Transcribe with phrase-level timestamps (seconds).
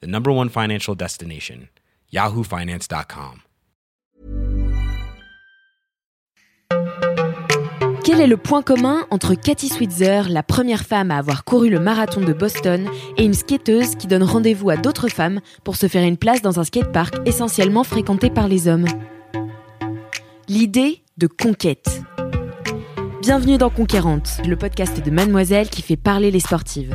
[0.00, 1.68] the number one financial destination,
[2.12, 3.40] yahoofinance.com.
[8.04, 11.80] Quel est le point commun entre Cathy Switzer, la première femme à avoir couru le
[11.80, 16.04] marathon de Boston, et une skateuse qui donne rendez-vous à d'autres femmes pour se faire
[16.06, 18.86] une place dans un skatepark essentiellement fréquenté par les hommes?
[20.48, 22.02] L'idée de conquête.
[23.22, 26.94] Bienvenue dans Conquérante, le podcast de Mademoiselle qui fait parler les sportives.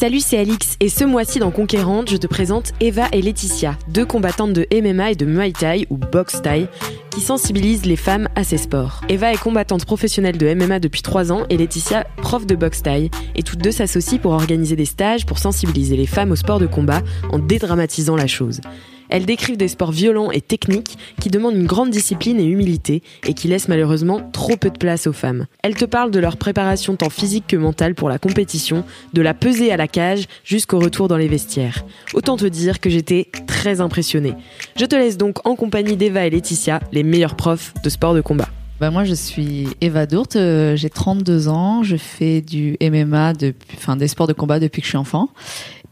[0.00, 4.06] Salut, c'est Alix et ce mois-ci dans Conquérante, je te présente Eva et Laetitia, deux
[4.06, 6.68] combattantes de MMA et de Muay Thai ou Box Thai
[7.10, 9.00] qui sensibilisent les femmes à ces sports.
[9.08, 13.10] Eva est combattante professionnelle de MMA depuis 3 ans et Laetitia prof de Box Thai
[13.34, 16.68] et toutes deux s'associent pour organiser des stages pour sensibiliser les femmes au sport de
[16.68, 18.60] combat en dédramatisant la chose.
[19.08, 23.34] Elles décrivent des sports violents et techniques qui demandent une grande discipline et humilité et
[23.34, 25.46] qui laissent malheureusement trop peu de place aux femmes.
[25.62, 29.34] Elles te parlent de leur préparation tant physique que mentale pour la compétition, de la
[29.34, 31.84] pesée à la cage jusqu'au retour dans les vestiaires.
[32.14, 34.34] Autant te dire que j'étais très impressionnée.
[34.76, 38.20] Je te laisse donc en compagnie d'Eva et Laetitia, les meilleurs profs de sport de
[38.20, 38.48] combat.
[38.80, 43.32] Bah moi je suis Eva Dourte, euh, j'ai 32 ans, je fais du MMA,
[43.74, 45.30] enfin des sports de combat depuis que je suis enfant.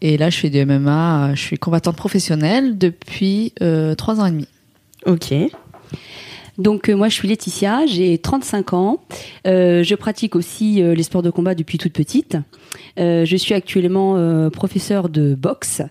[0.03, 1.35] Et là, je fais du MMA.
[1.35, 4.49] Je suis combattante professionnelle depuis euh, trois ans et demi.
[5.07, 5.33] Ok.
[6.59, 9.01] Donc euh, moi je suis Laetitia, j'ai 35 ans.
[9.47, 12.37] Euh, je pratique aussi les sports de combat depuis toute petite.
[12.97, 15.83] Je suis actuellement euh, professeur de boxe.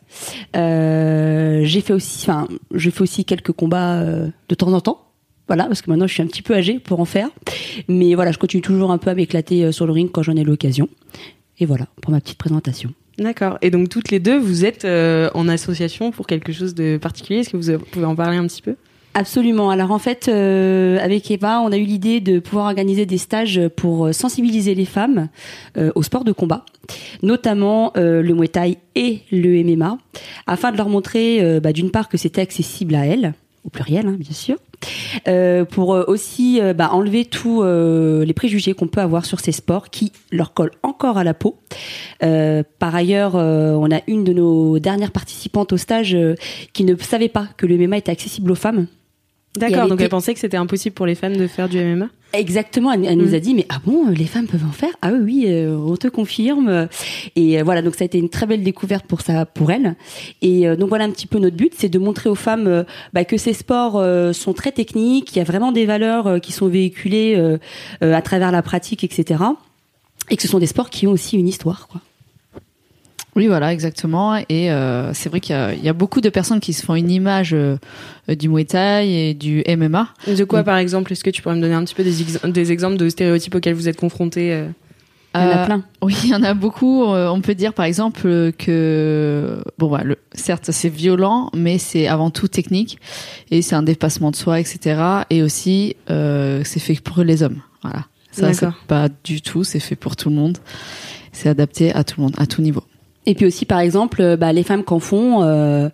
[0.53, 5.01] j'ai fait aussi, enfin, je fais aussi quelques combats de temps en temps.
[5.47, 7.29] Voilà, parce que maintenant je suis un petit peu âgée pour en faire.
[7.87, 10.43] Mais voilà, je continue toujours un peu à m'éclater sur le ring quand j'en ai
[10.43, 10.89] l'occasion.
[11.59, 12.91] Et voilà pour ma petite présentation.
[13.17, 13.57] D'accord.
[13.61, 17.39] Et donc toutes les deux, vous êtes euh, en association pour quelque chose de particulier?
[17.39, 18.75] Est-ce que vous pouvez en parler un petit peu?
[19.17, 19.69] Absolument.
[19.69, 23.61] Alors en fait, euh, avec Eva, on a eu l'idée de pouvoir organiser des stages
[23.77, 25.29] pour sensibiliser les femmes
[25.77, 26.65] euh, au sport de combat,
[27.23, 29.97] notamment euh, le Muay Thai et le MMA,
[30.47, 33.33] afin de leur montrer, euh, bah, d'une part, que c'était accessible à elles,
[33.65, 34.57] au pluriel, hein, bien sûr,
[35.27, 39.51] euh, pour aussi euh, bah, enlever tous euh, les préjugés qu'on peut avoir sur ces
[39.51, 41.57] sports qui leur collent encore à la peau.
[42.23, 46.35] Euh, par ailleurs, euh, on a une de nos dernières participantes au stage euh,
[46.73, 48.87] qui ne savait pas que le MMA était accessible aux femmes.
[49.57, 52.91] D'accord, donc elle pensait que c'était impossible pour les femmes de faire du MMA Exactement,
[52.91, 53.35] elle, elle nous Mm.
[53.35, 56.09] a dit mais ah bon, les femmes peuvent en faire Ah oui, euh, on te
[56.09, 56.89] confirme.
[57.37, 59.95] Et euh, voilà, donc ça a été une très belle découverte pour ça, pour elle.
[60.41, 62.83] Et euh, donc voilà un petit peu notre but, c'est de montrer aux femmes
[63.13, 66.67] bah, que ces sports sont très techniques, il y a vraiment des valeurs qui sont
[66.67, 67.57] véhiculées
[68.01, 69.41] à travers la pratique, etc.
[70.29, 72.01] Et que ce sont des sports qui ont aussi une histoire, quoi.
[73.35, 74.37] Oui, voilà, exactement.
[74.47, 76.85] Et euh, c'est vrai qu'il y, a- il y a beaucoup de personnes qui se
[76.85, 77.75] font une image euh,
[78.29, 80.07] du Muay Thai et du MMA.
[80.27, 82.41] De quoi, par exemple Est-ce que tu pourrais me donner un petit peu des, ex-
[82.45, 84.67] des exemples de stéréotypes auxquels vous êtes confrontés euh?
[85.37, 85.83] Il y en a Euh, plein.
[86.01, 87.03] Oui, il y en a beaucoup.
[87.03, 91.77] Euh, On peut dire par exemple euh, que bon, bah, le, certes c'est violent, mais
[91.77, 92.99] c'est avant tout technique
[93.51, 95.01] et c'est un dépassement de soi, etc.
[95.29, 97.59] Et aussi euh, c'est fait pour les hommes.
[97.81, 98.05] Voilà.
[98.31, 99.65] Ça c'est pas du tout.
[99.65, 100.57] C'est fait pour tout le monde.
[101.33, 102.83] C'est adapté à tout le monde, à tout niveau.
[103.25, 105.89] Et puis aussi, par exemple, euh, bah, les femmes qu'en font, euh,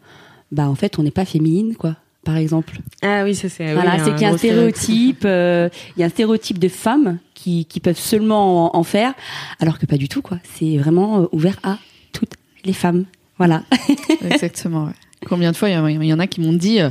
[0.51, 1.95] bah, en fait, on n'est pas féminine, quoi.
[2.23, 2.77] Par exemple.
[3.01, 3.73] Ah oui, ça c'est.
[3.73, 6.67] Voilà, oui, c'est qu'il y a un stéréotype, euh, il y a un stéréotype de
[6.67, 9.13] femmes qui, qui peuvent seulement en, en faire,
[9.59, 10.37] alors que pas du tout, quoi.
[10.53, 11.79] C'est vraiment ouvert à
[12.13, 12.33] toutes
[12.63, 13.05] les femmes.
[13.39, 13.63] Voilà.
[14.29, 14.85] Exactement.
[14.85, 14.91] ouais.
[15.27, 16.89] Combien de fois il y en a- il y, en a qui m'ont dit, euh,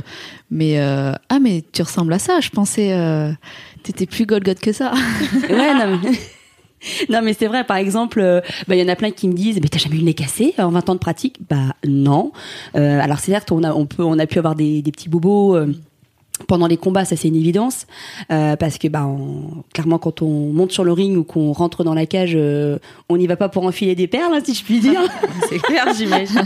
[0.49, 2.39] mais euh, ah mais tu ressembles à ça.
[2.41, 3.31] Je pensais euh,
[3.83, 4.91] t'étais plus Golgoth que ça.
[5.49, 6.09] ouais, non, mais...
[7.09, 9.33] Non mais c'est vrai, par exemple, euh, bah, il y en a plein qui me
[9.33, 11.37] disent, mais t'as jamais eu le nez cassé en 20 ans de pratique?
[11.49, 12.31] Bah non.
[12.75, 15.09] Euh, alors c'est certes, on a, on peut, on a pu avoir des, des petits
[15.09, 15.73] bobos euh,
[16.47, 17.85] pendant les combats, ça c'est une évidence,
[18.31, 21.83] euh, parce que bah, on- clairement quand on monte sur le ring ou qu'on rentre
[21.83, 22.79] dans la cage, euh,
[23.09, 25.01] on n'y va pas pour enfiler des perles, hein, si je puis dire.
[25.49, 26.41] C'est clair, j'imagine.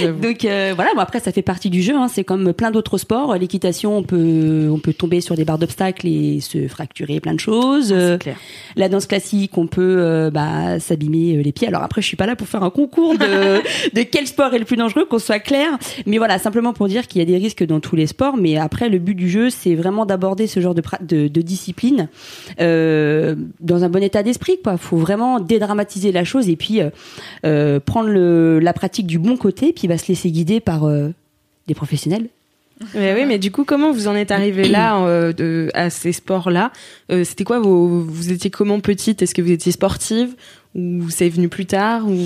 [0.22, 1.94] Donc euh, voilà, bon, après ça fait partie du jeu.
[1.94, 3.34] hein, c'est comme plein d'autres sports.
[3.36, 7.40] L'équitation, on peut on peut tomber sur des barres d'obstacles et se fracturer plein de
[7.40, 7.92] choses.
[7.92, 8.36] Euh, C'est clair.
[8.76, 11.68] la danse classique, on peut euh, bah, s'abîmer euh, les pieds.
[11.68, 13.60] Alors après, je suis pas là pour faire un concours de,
[13.94, 15.78] de quel sport est le plus dangereux, qu'on soit clair.
[16.06, 18.36] Mais voilà, simplement pour dire qu'il y a des risques dans tous les sports.
[18.38, 21.40] Mais après, le but du jeu, c'est vraiment d'aborder ce genre de, pra- de, de
[21.42, 22.08] discipline
[22.60, 24.58] euh, dans un bon état d'esprit.
[24.62, 26.90] Quoi, faut vraiment dédramatiser la chose et puis euh,
[27.44, 31.10] euh, prendre le, la pratique du bon côté, puis va se laisser guider par euh,
[31.66, 32.28] des professionnels.
[32.94, 36.12] Mais oui, mais du coup, comment vous en êtes arrivé là, euh, de, à ces
[36.12, 36.72] sports-là?
[37.12, 39.20] Euh, C'était quoi vos, Vous étiez comment petite?
[39.22, 40.34] Est-ce que vous étiez sportive?
[40.74, 42.16] Ou c'est venu plus tard ou...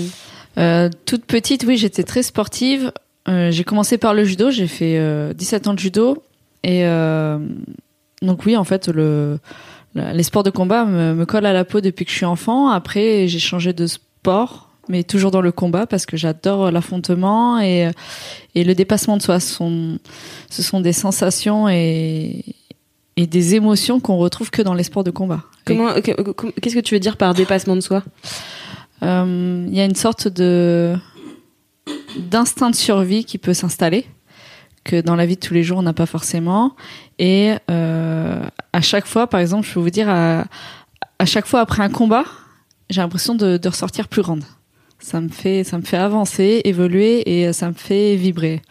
[0.57, 2.93] Euh, toute petite, oui, j'étais très sportive.
[3.27, 6.23] Euh, j'ai commencé par le judo, j'ai fait euh, 17 ans de judo.
[6.65, 7.37] Et euh,
[8.23, 9.37] donc oui, en fait, le,
[9.93, 12.69] les sports de combat me, me collent à la peau depuis que je suis enfant.
[12.69, 17.91] Après, j'ai changé de sport, mais toujours dans le combat parce que j'adore l'affrontement et,
[18.55, 19.39] et le dépassement de soi.
[19.39, 19.99] Ce sont,
[20.49, 22.43] ce sont des sensations et,
[23.15, 25.43] et des émotions qu'on retrouve que dans les sports de combat.
[25.65, 28.03] Comment Qu'est-ce que tu veux dire par dépassement de soi?
[29.03, 30.95] Euh, il y a une sorte de
[32.17, 34.05] d'instinct de survie qui peut s'installer
[34.85, 36.75] que dans la vie de tous les jours on n'a pas forcément.
[37.19, 38.41] Et euh,
[38.71, 40.45] à chaque fois par exemple je peux vous dire à,
[41.19, 42.23] à chaque fois après un combat
[42.89, 44.43] j'ai l'impression de, de ressortir plus grande.
[44.99, 48.61] Ça me fait ça me fait avancer évoluer et ça me fait vibrer.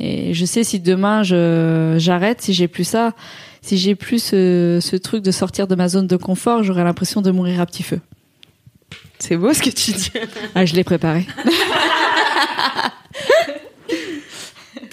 [0.00, 3.12] Et je sais si demain je j'arrête si j'ai plus ça
[3.62, 7.20] si j'ai plus ce, ce truc de sortir de ma zone de confort j'aurai l'impression
[7.20, 8.00] de mourir à petit feu.
[9.18, 10.10] C'est beau ce que tu dis.
[10.54, 11.26] ah je l'ai préparé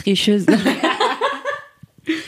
[0.04, 0.46] Tricheuse.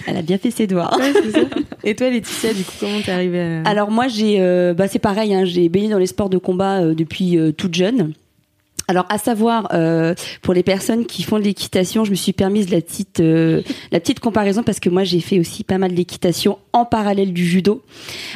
[0.07, 0.89] Elle a bien fait ses doigts.
[0.97, 1.39] Ouais, c'est ça.
[1.83, 3.69] Et toi, Laetitia, du coup, comment t'es arrivée à...
[3.69, 6.81] Alors moi j'ai euh, bah c'est pareil hein, j'ai baigné dans les sports de combat
[6.81, 8.13] euh, depuis euh, toute jeune.
[8.87, 12.69] Alors à savoir euh, pour les personnes qui font de l'équitation, je me suis permise
[12.69, 13.61] la petite euh,
[13.91, 17.45] la petite comparaison parce que moi j'ai fait aussi pas mal d'équitation en parallèle du
[17.45, 17.81] judo.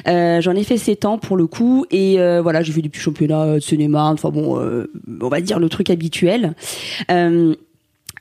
[0.08, 3.02] Euh, J'en ai fait 7 ans pour le coup et voilà j'ai fait des petits
[3.02, 4.60] championnats de cinéma, enfin bon
[5.22, 6.54] on va dire le truc habituel.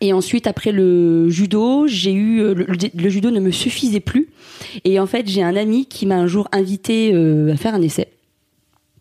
[0.01, 4.29] Et ensuite, après le judo, j'ai eu euh, le judo ne me suffisait plus.
[4.85, 7.83] Et en fait, j'ai un ami qui m'a un jour invité euh, à faire un
[7.83, 8.09] essai.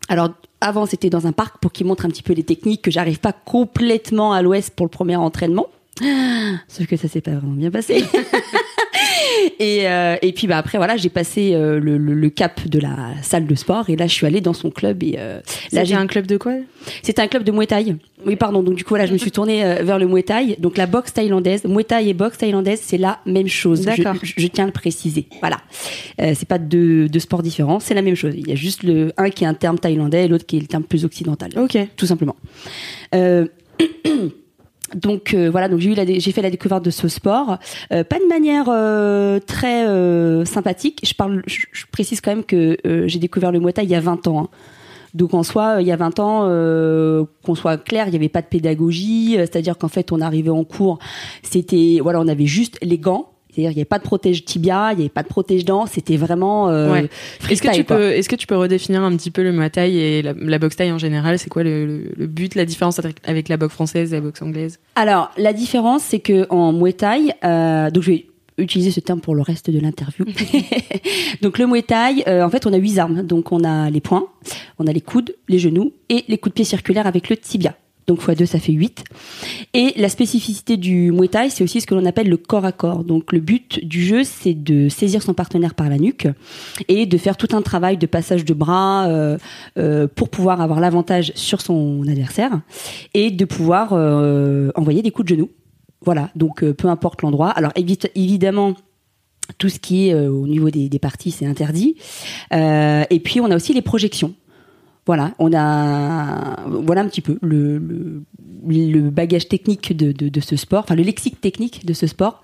[0.08, 0.30] Alors
[0.60, 3.20] avant, c'était dans un parc pour qu'il montre un petit peu les techniques que j'arrive
[3.20, 5.68] pas complètement à l'ouest pour le premier entraînement.
[6.68, 8.04] Sauf que ça s'est pas vraiment bien passé.
[9.58, 12.78] et, euh, et puis bah après voilà, j'ai passé euh, le, le- le cap de
[12.78, 15.40] la salle de sport et là je suis allée dans son club et euh,
[15.72, 16.52] là j'ai un club de quoi?
[17.02, 17.96] C'était un club de Muay Thai.
[18.26, 18.62] Oui, pardon.
[18.62, 20.56] Donc du coup, là, je me suis tournée vers le Muay Thai.
[20.58, 23.82] Donc la boxe thaïlandaise, Muay Thai et boxe thaïlandaise, c'est la même chose.
[23.82, 24.14] D'accord.
[24.22, 25.26] Je, je- je tiens à le préciser.
[25.40, 25.58] Voilà.
[26.18, 28.34] C'est pas deux, deux sports différents, c'est la même chose.
[28.36, 30.60] Il y a juste le un qui est un terme thaïlandais et l'autre qui est
[30.60, 31.50] le terme plus occidental.
[31.56, 31.76] Ok.
[31.96, 32.36] Tout simplement.
[33.14, 33.46] Euh,
[34.94, 37.58] Donc euh, voilà, donc j'ai eu la j'ai fait la découverte de ce sport,
[37.92, 41.00] Euh, pas de manière euh, très euh, sympathique.
[41.04, 44.00] Je parle, je, précise quand même que euh, j'ai découvert le Muay il y a
[44.00, 44.44] 20 ans.
[44.44, 44.48] hein.
[45.14, 48.28] Donc en soi, il y a 20 ans, euh, qu'on soit clair, il n'y avait
[48.28, 50.98] pas de pédagogie, euh, c'est-à-dire qu'en fait, on arrivait en cours,
[51.42, 53.30] c'était voilà, on avait juste les gants.
[53.58, 55.86] C'est-à-dire qu'il n'y avait pas de protège tibia, il n'y avait pas de protège dents,
[55.86, 57.08] c'était vraiment euh, Ouais.
[57.50, 57.96] Est-ce que tu quoi.
[57.96, 60.58] peux, est-ce que tu peux redéfinir un petit peu le Muay Thai et la, la
[60.60, 61.40] boxe Thai en général?
[61.40, 64.22] C'est quoi le, le- le but, la différence avec, avec la boxe française et la
[64.22, 64.78] boxe anglaise?
[64.94, 68.26] Alors, la différence, c'est que en Muay Thai, euh, donc je vais
[68.58, 70.24] utiliser ce terme pour le reste de l'interview.
[71.42, 73.22] donc le Muay Thai, euh, en fait, on a huit armes.
[73.22, 74.26] Donc on a les poings,
[74.78, 77.74] on a les coudes, les genoux et les coups de pied circulaires avec le tibia.
[78.08, 79.04] Donc x2, ça fait 8.
[79.74, 82.72] Et la spécificité du Muay Thai, c'est aussi ce que l'on appelle le corps à
[82.72, 83.04] corps.
[83.04, 86.26] Donc le but du jeu, c'est de saisir son partenaire par la nuque
[86.88, 89.36] et de faire tout un travail de passage de bras euh,
[89.78, 92.62] euh, pour pouvoir avoir l'avantage sur son adversaire
[93.12, 95.50] et de pouvoir euh, envoyer des coups de genoux.
[96.00, 97.50] Voilà, donc peu importe l'endroit.
[97.50, 98.74] Alors évi- évidemment,
[99.58, 101.96] tout ce qui est au niveau des, parties, c'est interdit.
[102.52, 104.34] Et puis on a aussi les projections.
[105.08, 107.78] Voilà, on a voilà un petit peu le,
[108.68, 112.42] le, bagage technique de, de, ce sport, enfin le lexique technique de ce sport.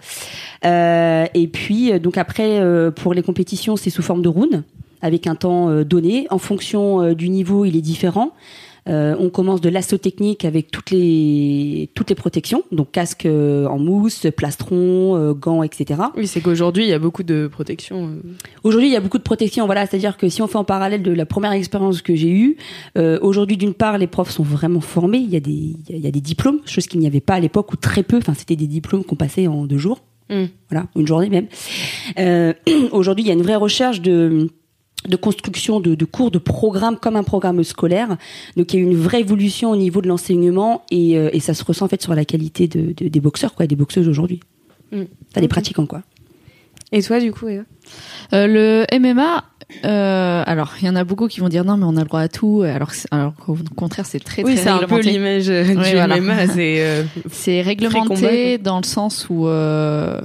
[0.65, 4.65] Euh, et puis euh, donc après euh, pour les compétitions, c'est sous forme de round
[5.03, 6.27] avec un temps donné.
[6.31, 8.33] En fonction du niveau, il est différent.
[8.87, 13.67] Euh, on commence de l'assaut technique avec toutes les toutes les protections, donc casque euh,
[13.67, 16.01] en mousse, plastron, euh, gants, etc.
[16.17, 18.09] Oui, c'est qu'aujourd'hui, il y a beaucoup de protection.
[18.09, 18.21] euh.
[18.63, 21.03] Aujourd'hui, il y a beaucoup de protections, voilà, c'est-à-dire que si on fait en parallèle
[21.03, 22.57] de la première expérience que j'ai eue,
[22.99, 26.07] euh, aujourd'hui d'une part, les profs sont vraiment formés, il y a des il y
[26.07, 28.57] a- des diplômes, chose qu'il n'y avait pas à l'époque ou très peu, enfin c'était
[28.57, 30.01] des diplômes qu'on passait en deux jours.
[30.31, 30.45] Mm.
[30.71, 31.47] Voilà, une journée même.
[32.19, 32.53] Euh,
[32.93, 34.49] Aujourd'hui, il y a une vraie recherche de
[35.09, 38.17] de construction de, de cours, de programmes comme un programme scolaire.
[38.57, 41.41] Donc il y a eu une vraie évolution au niveau de l'enseignement et, euh, et
[41.41, 44.09] ça se ressent en fait sur la qualité de, de- des boxeurs, quoi, des boxeuses
[44.09, 44.41] aujourd'hui.
[44.93, 45.03] Mm.
[45.31, 46.03] Enfin, des pratiquants, quoi.
[46.93, 47.63] Et toi, du coup, Eva?
[48.33, 49.45] Euh, le MMA,
[49.85, 52.07] euh, alors il y en a beaucoup qui vont dire non mais on a le
[52.07, 55.11] droit à tout, alors, alors qu'au contraire c'est très Oui, très c'est un peu réglementé.
[55.11, 56.21] l'image Oui, du voilà.
[56.21, 56.47] MMA.
[56.49, 60.21] C'est euh, C'est réglementé dans le sens où, euh,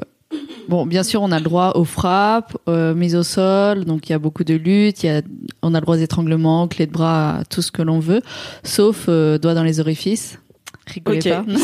[0.68, 4.12] bon, bien sûr, on a le droit aux frappes, euh, mise au sol, donc il
[4.12, 5.22] y a beaucoup de luttes, il y a,
[5.62, 8.22] on a le droit aux étranglements, clés de bras, tout ce que l'on veut,
[8.64, 10.40] sauf euh, doigts dans les orifices.
[10.88, 11.46] Rigolez pas.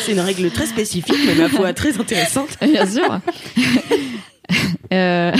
[0.00, 2.50] c'est une règle très spécifique, mais ma foi très intéressante.
[2.62, 3.20] Bien sûr.
[4.90, 5.32] Euh,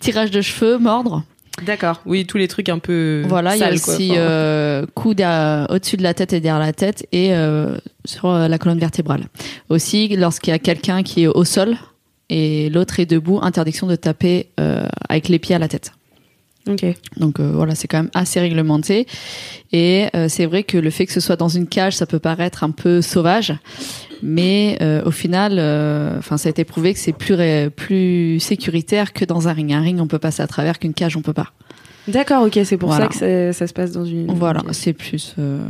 [0.00, 1.22] Tirage de cheveux, mordre.
[1.64, 2.00] D'accord.
[2.06, 5.66] Oui, tous les trucs un peu Voilà, il y a aussi Enfin, euh, coup derrière-
[5.70, 9.24] au-dessus de la tête et derrière la tête et euh, sur euh, la colonne vertébrale.
[9.68, 11.76] Aussi, lorsqu'il y a quelqu'un qui est au sol
[12.28, 15.92] et l'autre est debout, interdiction de taper euh, avec les pieds à la tête.
[16.68, 16.84] Ok.
[17.16, 19.06] Donc euh, voilà, c'est quand même assez réglementé.
[19.72, 22.18] Et euh, c'est vrai que le fait que ce soit dans une cage, ça peut
[22.18, 23.54] paraître un peu sauvage,
[24.22, 29.12] mais euh, au final, euh, enfin ça a été prouvé que c'est plus plus sécuritaire
[29.12, 29.72] que dans un ring.
[29.72, 31.52] Un ring, on peut passer à travers qu'une cage, on peut pas.
[32.08, 33.04] D'accord, ok, c'est pour Voilà.
[33.04, 34.32] ça que ça, ça se passe dans une.
[34.32, 35.34] Voilà, c'est plus.
[35.38, 35.62] euh,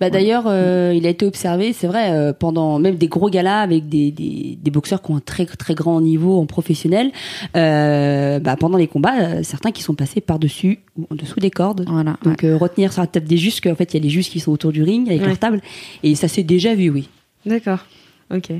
[0.00, 3.60] Bah d'ailleurs, euh, il a été observé, c'est vrai, euh, pendant même des gros galas
[3.60, 7.10] avec des, des, des boxeurs qui ont un très très grand niveau en professionnel.
[7.56, 11.40] Euh, bah, pendant les combats, euh, certains qui sont passés par dessus ou en dessous
[11.40, 11.84] des cordes.
[11.88, 12.16] voilà.
[12.22, 14.30] Donc euh, retenir sur la tête des justes, qu'en fait il y a les justes
[14.32, 15.26] qui sont autour du ring avec Ouais.
[15.28, 15.60] leur table,
[16.02, 17.08] et ça s'est déjà vu, oui.
[17.46, 17.80] D'accord.
[18.34, 18.50] Ok.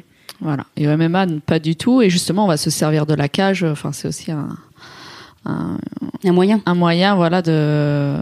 [0.40, 0.64] Voilà.
[0.76, 2.00] Et au MMA, pas du tout.
[2.00, 3.64] Et justement, on va se servir de la cage.
[3.64, 4.50] Enfin, c'est aussi un,
[5.48, 5.78] un,
[6.24, 6.60] Un moyen.
[6.66, 8.14] un moyen, voilà, de,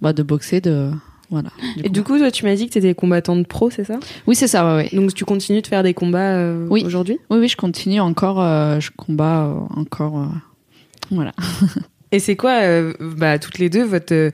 [0.00, 0.90] bah, de boxer, de,
[1.30, 1.50] voilà.
[1.82, 3.98] Et du coup, toi, tu m'as dit que tu étais combattante pro, c'est ça?
[4.26, 4.96] Oui, c'est ça, ouais, ouais.
[4.96, 6.82] Donc, tu continues de faire des combats euh, Oui.
[6.84, 7.18] aujourd'hui?
[7.30, 10.28] Oui, oui, je continue encore, euh, je combats euh, encore,
[11.10, 11.32] voilà.
[12.12, 12.60] Et c'est quoi,
[13.00, 14.30] bah, toutes les deux, votre,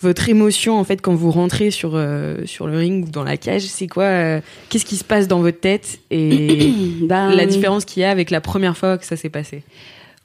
[0.00, 3.36] votre émotion, en fait, quand vous rentrez sur, euh, sur le ring ou dans la
[3.36, 3.62] cage?
[3.62, 4.40] C'est quoi euh,
[4.70, 6.70] Qu'est-ce qui se passe dans votre tête Et
[7.02, 9.62] Bah, la différence qu'il y a avec la première fois que ça s'est passé?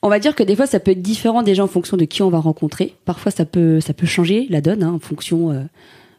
[0.06, 2.22] On va dire que des fois, ça peut être différent déjà en fonction de qui
[2.24, 2.94] on va rencontrer.
[3.06, 5.62] Parfois, ça peut, ça peut changer la donne hein, en fonction, euh,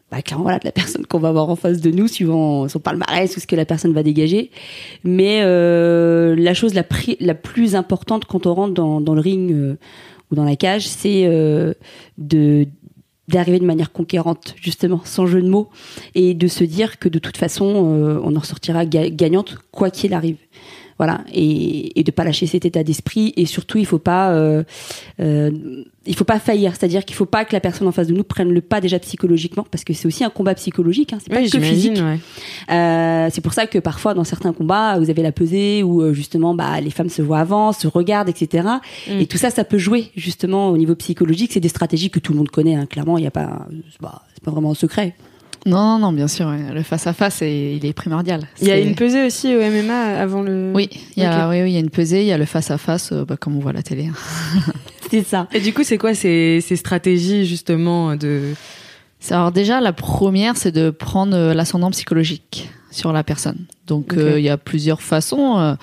[0.09, 3.37] bah, voilà, de la personne qu'on va avoir en face de nous, suivant son palmarès
[3.37, 4.49] ou ce que la personne va dégager.
[5.03, 6.83] Mais euh, la chose la,
[7.35, 9.77] plus importante quand on rentre dans, dans le ring euh,
[10.31, 11.73] ou dans la cage, c'est euh,
[12.17, 12.65] de
[13.27, 15.69] d'arriver de manière conquérante, justement, sans jeu de mots,
[16.13, 17.65] et de se dire que de toute façon,
[17.99, 20.37] euh, on en ressortira ga- gagnante, quoi qu'il arrive.
[20.97, 24.63] Voilà, et, et de pas lâcher cet état d'esprit, et surtout, il faut pas, euh,
[25.19, 25.51] euh,
[26.05, 28.23] il faut pas faillir, c'est-à-dire qu'il faut pas que la personne en face de nous
[28.23, 31.41] prenne le pas déjà psychologiquement, parce que c'est aussi un combat psychologique, hein, c'est pas
[31.41, 31.97] Oui, que physique.
[31.97, 32.19] ouais.
[32.73, 36.55] Euh, c'est pour ça que parfois dans certains combats, vous avez la pesée où justement
[36.55, 38.65] bah, les femmes se voient avant, se regardent, etc.
[39.09, 39.19] Mm.
[39.19, 41.51] Et tout ça, ça peut jouer justement au niveau psychologique.
[41.53, 42.75] C'est des stratégies que tout le monde connaît.
[42.75, 42.85] Hein.
[42.85, 45.13] Clairement, il n'y a pas, c'est pas vraiment un secret.
[45.65, 46.73] Non, non, non, bien sûr, ouais.
[46.73, 48.47] le face à face, il est primordial.
[48.61, 50.71] Il y a une pesée aussi au MMA avant le.
[50.75, 52.45] Oui, il y a, oui, oui, il y a une pesée, il y a le
[52.45, 54.09] face à face, euh, bah, comme on voit à la télé.
[55.09, 55.47] C'est ça.
[55.53, 58.53] Et du coup, c'est quoi ces, ces stratégies justement de.
[59.29, 63.65] Alors déjà, la première, c'est de prendre euh, l'ascendant psychologique sur la personne.
[63.87, 65.59] Donc euh, il y a plusieurs façons.
[65.59, 65.75] euh,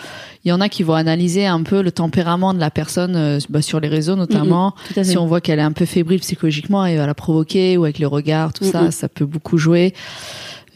[0.44, 3.38] Il y en a qui vont analyser un peu le tempérament de la personne euh,
[3.49, 4.75] bah, sur les réseaux notamment.
[5.04, 7.99] Si on voit qu'elle est un peu fébrile psychologiquement, elle va la provoquer ou avec
[7.99, 9.94] le regard, tout ça, ça peut beaucoup jouer.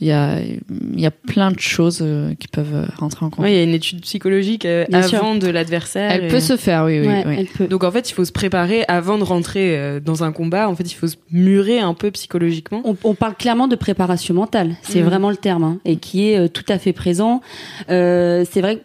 [0.01, 3.31] Il y a, il y a plein de choses euh, qui peuvent euh, rentrer en
[3.31, 3.43] compte.
[3.43, 5.19] Ouais, il y a une étude psychologique euh, sûr.
[5.19, 6.11] avant de l'adversaire.
[6.11, 7.07] Elle et- peut se faire, oui, oui.
[7.07, 7.35] Ouais, oui.
[7.39, 7.67] elle peut.
[7.67, 10.69] Donc en fait, il faut se préparer avant de rentrer euh, dans un combat.
[10.69, 12.83] En fait, il faut se murer un peu psychologiquement.
[12.85, 15.07] On, on parle clairement de préparation mentale, c'est Mhm.
[15.07, 17.41] vraiment le terme, hein, et qui est euh, tout à fait présent.
[17.89, 18.83] Euh, c'est vrai que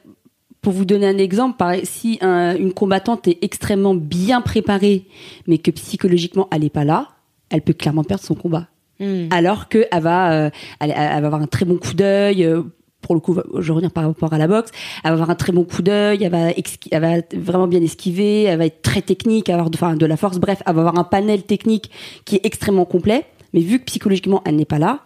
[0.62, 5.08] pour vous donner un exemple, pareil, si un- une combattante est extrêmement bien préparée,
[5.48, 7.10] mais que psychologiquement elle n'est pas là,
[7.50, 8.68] elle peut clairement perdre son combat.
[9.02, 9.28] Hmm.
[9.32, 12.46] Alors que elle va, euh, elle, elle va avoir un très bon coup d'œil.
[12.46, 12.62] euh,
[13.02, 14.70] pour le coup, je vais revenir par rapport à la boxe.
[15.04, 16.24] Elle va avoir un très bon coup d'œil.
[16.24, 18.44] Elle va, exqui- elle va vraiment bien esquiver.
[18.44, 20.38] Elle va être très technique, avoir de, enfin, de la force.
[20.38, 21.90] Bref, elle va avoir un panel technique
[22.26, 23.26] qui est extrêmement complet.
[23.54, 25.00] Mais vu que psychologiquement elle n'est pas là,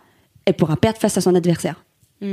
[0.44, 1.86] elle pourra perdre face à son adversaire.
[2.22, 2.28] Et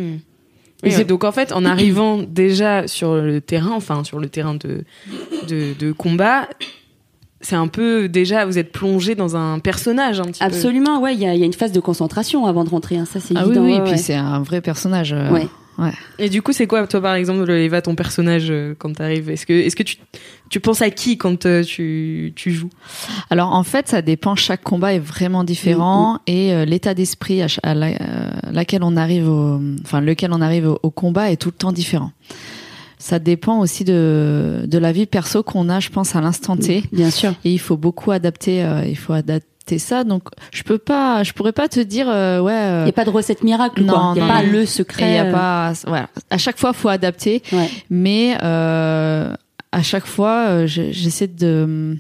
[0.83, 4.55] Oui, c'est- donc en fait, en arrivant déjà sur le terrain, enfin sur le terrain
[4.57, 4.85] de,
[5.49, 6.49] de, de combat,
[7.43, 10.47] c'est un peu déjà, vous êtes plongé dans un personnage un petit peu.
[10.47, 11.15] Absolument, ouais.
[11.15, 12.97] Il y a, y a une phase de concentration avant de rentrer.
[12.97, 13.65] hein, ça, c'est Ah oui, évident.
[13.65, 13.97] oui, ouais, et puis ouais.
[13.99, 15.13] c'est un vrai personnage.
[15.13, 15.47] euh, Ouais.
[15.79, 15.91] Ouais.
[16.19, 19.31] Et du coup, c'est quoi, toi, par exemple, Eva, ton personnage euh, quand t'arrives?
[19.31, 19.97] Est-ce que, est-ce que tu,
[20.51, 22.69] tu penses à qui quand euh, tu, tu joues?
[23.31, 24.37] Alors en fait, ça dépend.
[24.37, 27.95] Chaque combat est vraiment différent et euh, l'état d'esprit à, la- euh,
[28.53, 31.73] laquelle on arrive, au, enfin lequel on arrive au, au combat est tout le temps
[31.73, 32.13] différent.
[33.05, 36.85] Ça dépend aussi de de la vie perso qu'on a, je pense, à l'instant T.
[36.93, 37.33] Bien sûr.
[37.45, 38.63] Et il faut beaucoup adapter.
[38.65, 40.05] euh, il faut adapter ça.
[40.05, 42.53] Donc je peux pas, je pourrais pas te dire euh, ouais.
[42.53, 43.83] Il euh, n'y a pas de recette miracle.
[43.83, 44.53] Non, Il n'y a non, pas non.
[44.53, 45.11] le et secret.
[45.11, 46.09] il y a euh, pas, voilà.
[46.31, 47.43] À chaque fois, faut adapter.
[47.53, 47.69] Ouais.
[47.91, 49.35] Mais euh,
[49.73, 51.97] à chaque fois, je- j'essaie de,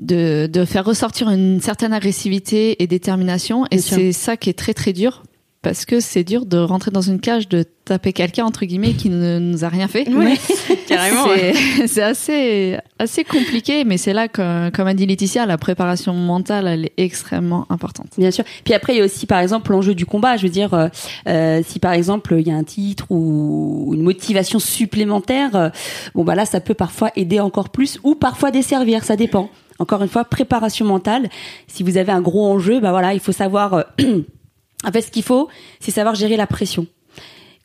[0.00, 3.66] de de faire ressortir une certaine agressivité et détermination.
[3.70, 5.22] Et c'est ça qui est très très dur
[5.60, 9.10] parce que c'est dur de rentrer dans une cage, de taper quelqu'un entre guillemets qui
[9.10, 10.08] ne nous a rien fait.
[10.08, 10.34] Ouais,
[10.86, 11.26] carrément.
[11.86, 16.66] C'est assez assez compliqué, mais c'est là que, comme a dit Laetitia, la préparation mentale
[16.66, 18.08] elle est extrêmement importante.
[18.18, 18.44] Bien sûr.
[18.64, 20.36] Puis après, il y a aussi, par exemple, l'enjeu du combat.
[20.36, 20.88] Je veux dire, euh,
[21.28, 25.70] euh, si par exemple il y a un titre ou une motivation supplémentaire, euh,
[26.14, 29.02] bon bah là, ça peut parfois aider encore plus ou parfois desservir.
[29.04, 29.50] Ça dépend.
[29.80, 31.28] Encore une fois, préparation mentale.
[31.68, 33.74] Si vous avez un gros enjeu, bah voilà, il faut savoir.
[33.74, 33.82] euh,
[34.84, 35.48] en fait, ce qu'il faut,
[35.80, 36.86] c'est savoir gérer la pression.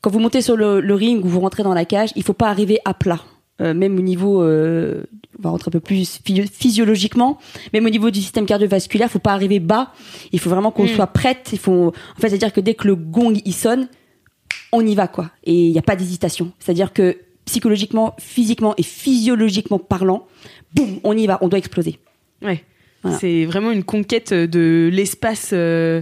[0.02, 2.34] Quand vous montez sur le, le ring ou vous rentrez dans la cage, il faut
[2.34, 3.22] pas arriver à plat.
[3.62, 5.04] Euh, même au niveau, euh,
[5.40, 7.38] on va rentrer un peu plus physio- physiologiquement,
[7.72, 9.94] même au niveau du système cardiovasculaire, faut pas arriver bas.
[10.32, 10.96] Il faut vraiment qu'on Mm.
[10.96, 11.50] soit prête.
[11.54, 13.88] Il faut, en fait, c'est-à-dire que dès que le gong il sonne,
[14.72, 15.30] on y va quoi.
[15.44, 16.52] Et il n'y a pas d'hésitation.
[16.60, 20.26] C'est-à-dire que psychologiquement, physiquement et physiologiquement parlant,
[20.74, 22.00] boum, on y va, on doit exploser.
[22.42, 22.64] Ouais.
[23.04, 23.20] Voilà.
[23.20, 25.52] C'est vraiment une conquête de l'espace.
[25.54, 26.02] euh,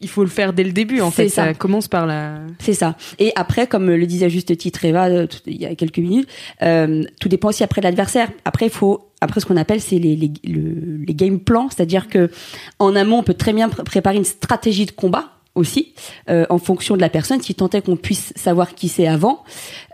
[0.00, 1.28] il faut le faire dès le début, en fait.
[1.28, 1.46] ça.
[1.46, 1.54] Ça.
[1.54, 2.38] commence par la.
[2.60, 2.96] C'est ça.
[3.18, 6.28] Et après, comme le disait juste titre Eva euh, tout- il y a quelques minutes,
[6.62, 8.28] euh, tout dépend aussi après de l'adversaire.
[8.44, 12.08] Après, il faut après ce qu'on appelle c'est les les, le- les game plans, c'est-à-dire
[12.08, 12.30] que
[12.78, 15.92] en amont, on peut très bien pr- préparer une stratégie de combat aussi
[16.30, 19.42] euh, en fonction de la personne, si tant est qu'on puisse savoir qui c'est avant,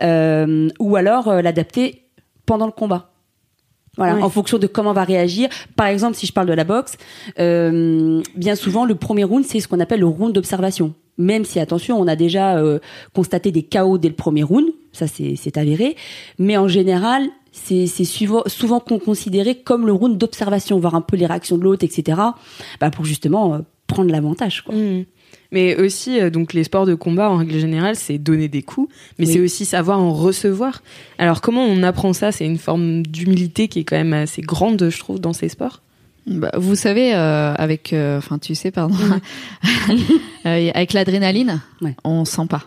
[0.03, 2.03] euh, ou alors euh, l'adapter
[2.45, 3.09] pendant le combat.
[3.97, 5.49] Voilà, en fonction de comment on va réagir.
[5.75, 6.97] Par exemple, si je parle de la boxe,
[7.39, 10.93] euh, bien souvent, le premier round, c'est ce qu'on appelle le round d'observation.
[11.17, 12.79] Même si, attention, on a déjà euh,
[13.13, 15.95] constaté des chaos dès le premier round, ça c'est avéré,
[16.39, 17.23] mais en général,
[17.53, 21.63] c'est souvent, souvent con- considéré comme le round d'observation, voir un peu les réactions de
[21.63, 22.19] l'autre, etc.,
[22.81, 24.61] bah, pour justement euh, prendre l'avantage.
[24.63, 24.75] quoi.
[24.75, 25.05] Mm.
[25.51, 28.89] Mais aussi, euh, donc les sports de combat en règle générale, c'est donner des coups,
[29.19, 29.33] mais Oui.
[29.33, 30.81] c'est aussi savoir en recevoir.
[31.17, 32.31] Alors comment on apprend ça?
[32.31, 35.81] C'est une forme d'humilité qui est quand même assez grande, je trouve, dans ces sports.
[36.27, 38.95] Bah, vous savez, euh, avec, euh, enfin, tu sais, pardon,
[40.43, 41.95] avec l'adrénaline, Ouais.
[42.03, 42.63] on sent pas.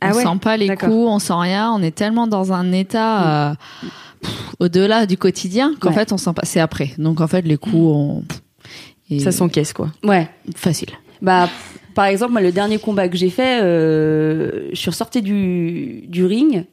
[0.00, 0.22] Ah on ouais?
[0.22, 1.72] sent pas les coups, on sent rien.
[1.72, 3.56] On est tellement dans un état
[4.22, 5.94] pff, au-delà du quotidien qu'en Ouais.
[5.94, 6.42] fait, on sent pas.
[6.44, 6.92] C'est après.
[6.96, 8.22] Donc en fait, les coups, on...
[9.10, 9.90] et- Ça s'encaisse, quoi.
[10.04, 10.28] Ouais.
[10.56, 10.88] facile.
[11.20, 11.50] Bah,
[11.94, 16.24] par exemple, moi, le dernier combat que j'ai fait, euh, je suis ressortie du, du
[16.24, 16.64] ring.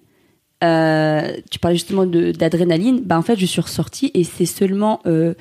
[0.63, 3.01] Euh, tu parlais justement d'adrénaline.
[3.01, 5.33] Bah, en fait, je suis ressortie et c'est seulement euh,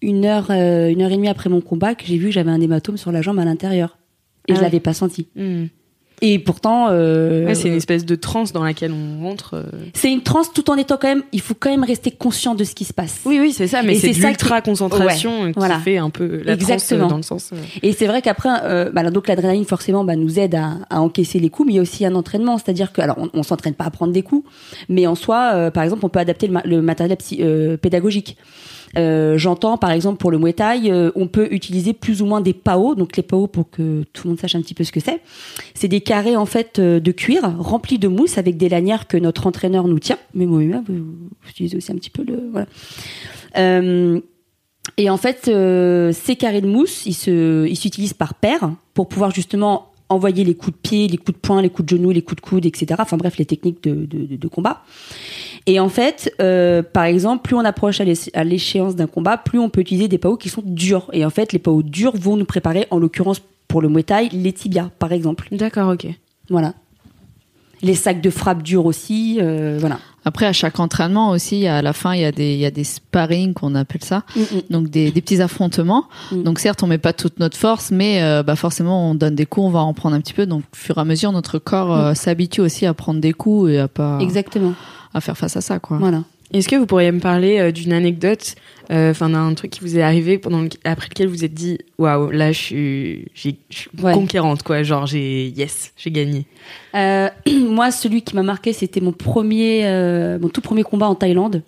[0.00, 2.60] une heure, une heure et demie après mon combat que j'ai vu que j'avais un
[2.60, 3.98] hématome sur la jambe à l'intérieur
[4.48, 4.64] et Ah je ouais.
[4.64, 5.28] l'avais pas senti.
[5.36, 5.64] Mm.
[6.24, 9.54] Et pourtant, euh, Ouais, c'est une espèce de transe dans laquelle on rentre.
[9.54, 9.62] euh.
[9.92, 11.24] c'est une transe tout en étant quand même.
[11.32, 13.20] Il faut quand même rester conscient de ce qui se passe.
[13.24, 15.80] Oui, oui, c'est ça, mais c'est l'ultra concentration qui voilà.
[15.80, 17.08] fait un peu la transe euh, Exactement.
[17.08, 17.50] dans le sens.
[17.52, 21.00] euh, Et c'est vrai qu'après, euh, bah, donc l'adrénaline forcément bah, nous aide à, à
[21.00, 23.42] encaisser les coups, mais il y a aussi un entraînement, c'est-à-dire que alors on, on
[23.42, 24.48] s'entraîne pas à prendre des coups,
[24.88, 28.36] mais en soi, euh, par exemple, on peut adapter le, ma- le matériel euh, pédagogique.
[28.96, 32.40] Euh, J'entends par exemple pour le Muay Thai, euh, on peut utiliser plus ou moins
[32.40, 32.94] des PAO.
[32.94, 35.20] Donc les PAO, pour que tout le monde sache un petit peu ce que c'est,
[35.74, 39.16] c'est des carrés en fait euh, de cuir remplis de mousse avec des lanières que
[39.16, 40.18] notre entraîneur nous tient.
[40.34, 42.66] Mais moi, vous, vous utilisez aussi un petit peu le voilà.
[43.58, 44.20] Euh,
[44.96, 49.08] et en fait, euh, ces carrés de mousse, ils se, ils s'utilisent par paire pour
[49.08, 52.10] pouvoir justement envoyer les coups de pied, les coups de poing, les coups de genoux,
[52.10, 52.86] les coups de coude, etc.
[52.98, 54.82] Enfin bref, les techniques de, de, de- de combat.
[55.66, 59.36] Et en fait, euh, par exemple, plus on approche à l'é- à l'échéance d'un combat,
[59.36, 61.08] plus on peut utiliser des PAO qui sont durs.
[61.12, 64.28] Et en fait, les PAO durs vont nous préparer, en l'occurrence pour le Muay Thai,
[64.32, 65.48] les tibias, par exemple.
[65.52, 66.06] D'accord, ok.
[66.50, 66.74] Voilà.
[67.80, 69.98] Les sacs de frappe durs aussi, euh, voilà.
[70.24, 72.70] Après, à chaque entraînement aussi, à la fin, il y a des, il y a
[72.70, 74.22] des sparring qu'on appelle ça.
[74.36, 74.60] Mm, mm.
[74.70, 76.04] Donc des, des petits affrontements.
[76.30, 76.42] Mm.
[76.42, 79.46] Donc certes, on met pas toute notre force, mais euh, bah forcément, on donne des
[79.46, 80.46] coups, on va en prendre un petit peu.
[80.46, 83.70] Donc au fur et à mesure, notre corps euh, s'habitue aussi à prendre des coups
[83.70, 84.74] et à pas Exactement.
[85.14, 85.98] à faire face à ça, quoi.
[85.98, 86.22] Voilà.
[86.52, 88.54] Est-ce que vous pourriez me parler euh, d'une anecdote,
[88.90, 91.78] euh, enfin d'un truc qui vous est arrivé pendant le- après lequel vous êtes dit
[91.98, 94.12] waouh là je suis, j'ai- je suis Ouais.
[94.12, 96.44] conquérante quoi, genre j'ai yes j'ai gagné.
[96.94, 97.28] Euh,
[97.68, 99.82] moi, celui qui m'a marqué, c'était mon premier,
[100.40, 101.62] mon tout premier combat en Thaïlande.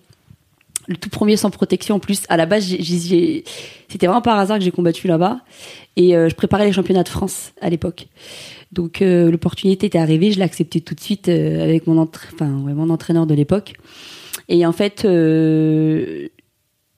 [0.87, 2.21] le tout premier sans protection en plus.
[2.29, 5.39] À la base, c'était vraiment par hasard que j'ai combattu là-bas.
[5.95, 8.05] Et euh, je préparais les championnats de France à l'époque.
[8.71, 12.27] Donc euh, l'opportunité était arrivée, je l'ai acceptée tout de suite euh, avec mon, entra-
[12.35, 13.73] enfin, ouais, mon entraîneur de l'époque.
[14.49, 16.27] Et en fait, euh,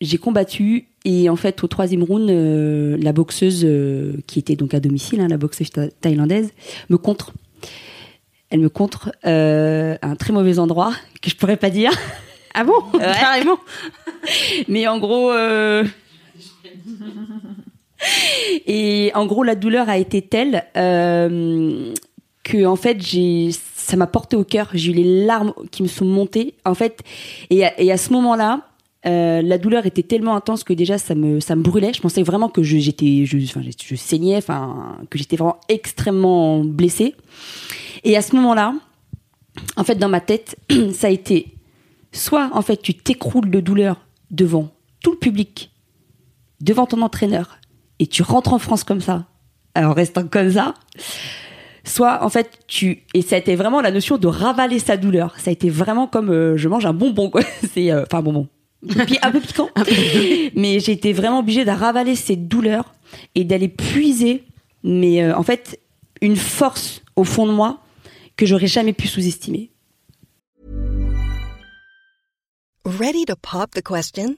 [0.02, 4.74] j'ai combattu et en fait au troisième round, euh, la boxeuse euh, qui était donc
[4.74, 6.52] à domicile, hein, la boxeuse tha- thaïlandaise,
[6.90, 7.34] me contre.
[8.50, 11.92] Elle me contre euh, à un très mauvais endroit que je pourrais pas dire.
[12.54, 12.74] Ah bon?
[13.00, 13.60] Carrément.
[14.68, 15.32] Mais en gros,
[18.66, 20.64] et en gros, la douleur a été telle
[22.48, 24.70] que en fait, j'ai, ça m'a porté au cœur.
[24.74, 26.56] J'ai eu les larmes qui me sont montées.
[26.64, 27.04] En fait,
[27.50, 28.62] et à, ce moment-là,
[29.06, 31.94] euh, la douleur était tellement intense que déjà ça me ça me brûlait.
[31.94, 36.64] Je pensais vraiment que je, j'étais, je, je, je saignais, enfin que j'étais vraiment extrêmement
[36.64, 37.16] blessée.
[38.06, 38.74] Et à ce moment-là,
[39.76, 40.58] en fait, dans ma tête,
[40.94, 41.54] ça a été
[42.14, 43.98] soit en fait tu t'écroules de douleur
[44.32, 44.70] devant
[45.04, 45.72] tout le public,
[46.62, 47.60] devant ton entraîneur,
[48.00, 49.26] et tu rentres en France comme ça,
[49.76, 50.74] en restant comme ça,
[51.88, 55.36] soit en fait tu et ça a été vraiment la notion de ravaler sa douleur.
[55.40, 57.42] Ça a été vraiment comme euh, je mange un bonbon quoi.
[57.74, 58.48] C'est euh, enfin un bonbon.
[59.22, 59.70] Un peu piquant.
[60.56, 62.94] mais j'ai été vraiment obligée de ravaler cette douleur
[63.36, 64.44] et d'aller puiser
[64.84, 65.80] mais euh, en fait
[66.22, 67.80] une force au fond de moi
[68.36, 69.72] que j'aurais jamais pu sous-estimer.
[72.86, 74.38] Ready to pop the question?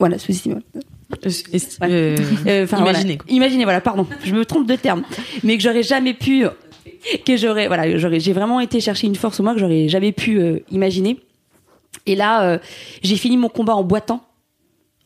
[0.00, 0.56] Voilà, sous-estimé.
[0.56, 1.30] Euh,
[1.82, 2.16] Euh,
[2.80, 3.34] Imaginez, voilà.
[3.34, 5.02] Imaginez, voilà, pardon, je me trompe de terme,
[5.44, 6.44] mais que j'aurais jamais pu,
[7.26, 10.12] que j'aurais, voilà, j'aurais, j'ai vraiment été chercher une force au moi que j'aurais jamais
[10.12, 11.18] pu euh, imaginer.
[12.06, 12.58] Et là, euh,
[13.02, 14.22] j'ai fini mon combat en boitant,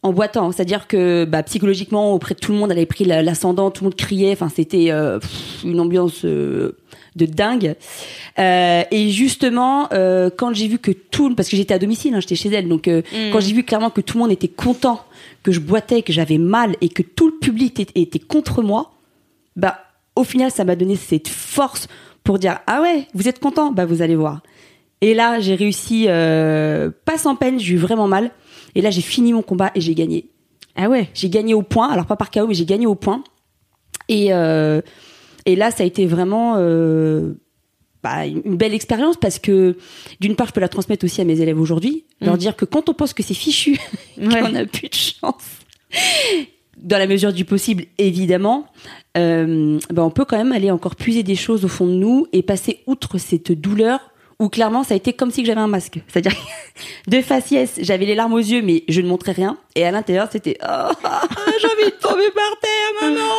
[0.05, 3.23] en boitant, c'est-à-dire que bah, psychologiquement auprès de tout le monde, elle avait pris la-
[3.23, 5.19] l'ascendant, tout le monde criait, enfin c'était euh,
[5.65, 6.77] une ambiance euh,
[7.17, 7.75] de dingue.
[8.39, 9.89] Euh, et justement,
[10.37, 12.87] quand j'ai vu que tout, parce que j'étais à domicile, hein, j'étais chez elle, donc
[12.87, 13.01] euh,
[13.33, 15.01] quand j'ai vu clairement que tout le monde était content,
[15.43, 18.93] que je boitais, que j'avais mal et que tout le public était, était contre moi,
[19.57, 19.79] bah
[20.17, 21.87] au final ça m'a donné cette force
[22.25, 23.73] pour dire ah ouais vous êtes content?
[23.73, 24.43] Bah vous allez voir.
[25.01, 28.31] Et là j'ai réussi pas sans peine, j'ai eu vraiment mal.
[28.75, 30.31] Et là j'ai fini mon combat et j'ai gagné.
[30.77, 31.09] Ah ouais.
[31.15, 33.23] J'ai gagné au point, alors pas par KO, mais j'ai gagné au point.
[34.09, 34.81] Et, euh,
[35.47, 37.35] et là, ça a été vraiment euh,
[38.03, 39.77] bah, une belle expérience parce que,
[40.21, 42.89] d'une part, je peux la transmettre aussi à mes élèves aujourd'hui, leur dire que quand
[42.89, 43.79] on pense que c'est fichu,
[44.17, 45.45] qu'on n'a plus de chance,
[46.77, 48.67] dans la mesure du possible, évidemment,
[49.17, 52.27] euh, bah, on peut quand même aller encore puiser des choses au fond de nous
[52.33, 54.01] et passer outre cette douleur
[54.45, 56.01] où clairement ça a été comme si j'avais un masque.
[56.09, 56.37] C'est-à-dire
[57.09, 60.29] de faciès, j'avais les larmes aux yeux mais je ne montrais rien et à l'intérieur
[60.31, 60.93] c'était oh,
[61.61, 63.33] j'ai envie de tomber par terre maman.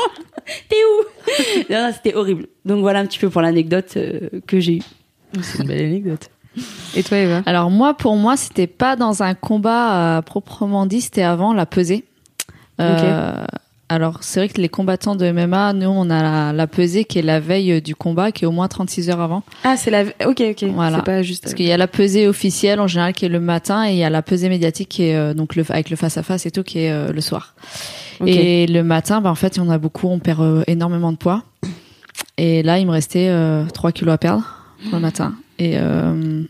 [0.70, 1.74] T'es où?
[1.74, 2.48] Non, non, C'était horrible.
[2.66, 4.84] Donc voilà un petit peu pour l'anecdote euh, que j'ai eue.
[5.42, 6.30] C'est une belle anecdote.
[6.96, 7.44] Et toi, Eva?
[7.46, 11.66] Alors moi, pour moi, c'était pas dans un combat euh, proprement dit, c'était avant la
[11.66, 12.06] pesée.
[12.80, 13.46] Euh,
[13.88, 17.20] Alors c'est vrai que les combattants de MMA, nous on a la, la pesée qui
[17.20, 19.44] est la veille euh, du combat, qui est au moins 36 heures avant.
[19.64, 20.06] Ah, c'est la.
[20.26, 20.64] Ok, ok.
[20.74, 20.98] Voilà.
[20.98, 21.44] C'est pas juste.
[21.44, 23.98] Parce qu'il y a la pesée officielle en général qui est le matin et il
[23.98, 26.48] y a la pesée médiatique qui est euh, donc le, avec le face à face
[26.48, 27.54] et tout qui est euh, le soir.
[28.26, 31.44] Et le matin, bah, en fait, en a beaucoup, on perd euh, énormément de poids.
[32.38, 34.44] Et là, il me restait euh, 3 kilos à perdre
[34.92, 35.36] le matin.
[35.60, 36.44] Et, euh,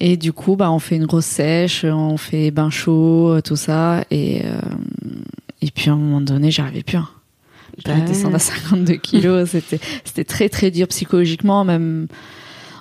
[0.00, 3.56] et du coup, bah, on fait une grosse sèche, on fait bain chaud, euh, tout
[3.56, 4.04] ça.
[4.10, 4.60] Et, euh,
[5.66, 6.98] et puis à un moment donné, j'y arrivais plus.
[6.98, 7.08] hein.
[7.78, 9.48] Je Bah descendre à 52 kilos.
[9.50, 12.06] C'était, c'était très très dur psychologiquement, même.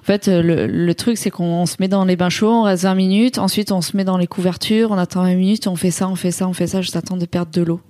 [0.02, 2.52] En fait, euh, le, le truc, c'est qu'on on se met dans les bains chauds,
[2.52, 5.66] on reste 20 minutes, ensuite on se met dans les couvertures, on attend 20 minutes,
[5.68, 7.82] on fait ça, on fait ça, on fait ça, juste attendre de perdre de l'eau.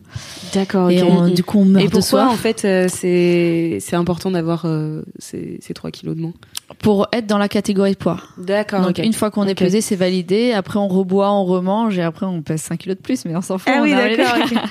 [0.53, 0.89] D'accord.
[0.89, 1.10] Et ok.
[1.12, 2.31] on- du coup, on meurt Et de pourquoi, soif.
[2.34, 6.34] en fait, euh, c'est c'est important d'avoir euh, ces, ces 3 kilos de moins?
[6.80, 8.17] Pour être dans la catégorie de poids.
[8.38, 8.82] D'accord.
[8.82, 10.51] Donc, une fois qu'on est pesé, c'est validé.
[10.54, 13.41] Après, on reboit, on remange, et après, on pèse 5 kilos de plus, mais on
[13.41, 13.71] s'en fout.
[13.73, 14.36] Ah on oui, d'accord.
[14.43, 14.58] ok.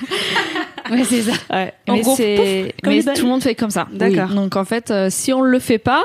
[0.91, 1.31] Ouais, c'est ça.
[1.49, 1.73] Ouais.
[1.87, 3.87] Mais, gros, mais tout le monde fait comme ça.
[3.91, 4.27] D'accord.
[4.29, 4.35] Oui.
[4.35, 6.03] Donc en fait, euh, si on le fait pas,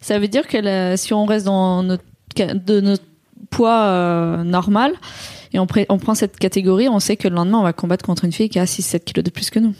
[0.00, 2.02] ça veut dire que la- si on reste dans notre
[2.36, 3.04] ca- de notre
[3.50, 4.94] poids euh, normal
[5.52, 8.04] et on, pré- on prend cette catégorie, on sait que le lendemain on va combattre
[8.04, 9.74] contre une fille qui a 6-7 kilos de plus que nous.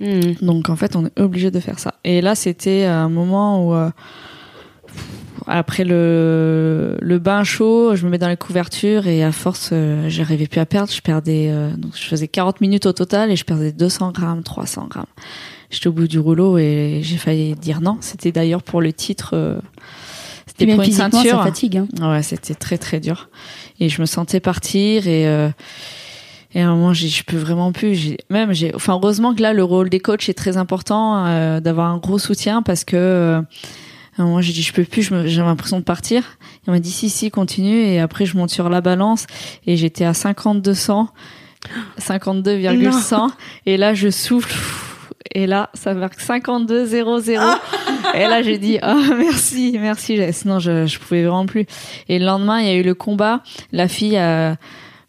[0.00, 0.32] Hmm.
[0.40, 1.92] Donc en fait, on est obligé de faire ça.
[2.02, 3.90] Et là, c'était un moment où euh,
[5.46, 10.08] après le, le bain chaud, je me mets dans les couvertures et à force, euh,
[10.08, 10.92] j'arrivais plus à perdre.
[10.92, 14.42] Je perdais, euh, donc je faisais 40 minutes au total et je perdais 200 grammes,
[14.42, 15.06] 300 grammes.
[15.70, 17.96] J'étais au bout du rouleau et j'ai failli dire non.
[18.00, 19.30] C'était d'ailleurs pour le titre.
[19.34, 19.58] euh,
[20.46, 21.38] c'était pour une ceinture.
[21.38, 21.78] ça fatigue.
[21.78, 22.10] Hein.
[22.10, 23.30] Ouais, c'était très très dur.
[23.80, 25.48] Et je me sentais partir et euh,
[26.54, 27.94] et à un moment j'ai je peux vraiment plus.
[27.94, 31.60] J'ai même j'ai enfin heureusement que là le rôle des coachs est très important euh,
[31.60, 33.40] d'avoir un gros soutien parce que euh,
[34.18, 36.38] moment j'ai dit je peux plus, j'ai l'impression de partir.
[36.66, 37.80] Il m'a dit si si continue.
[37.80, 39.26] Et après je monte sur la balance.
[39.66, 41.08] Et j'étais à 52 100
[41.98, 43.30] 52,100
[43.66, 44.54] et là je souffle.
[45.34, 47.44] Et là ça marque 52 0 0
[48.14, 51.66] et là j'ai dit oh merci merci sinon je je pouvais vraiment plus.
[52.08, 53.42] Et le lendemain il y a eu le combat.
[53.70, 54.56] La fille a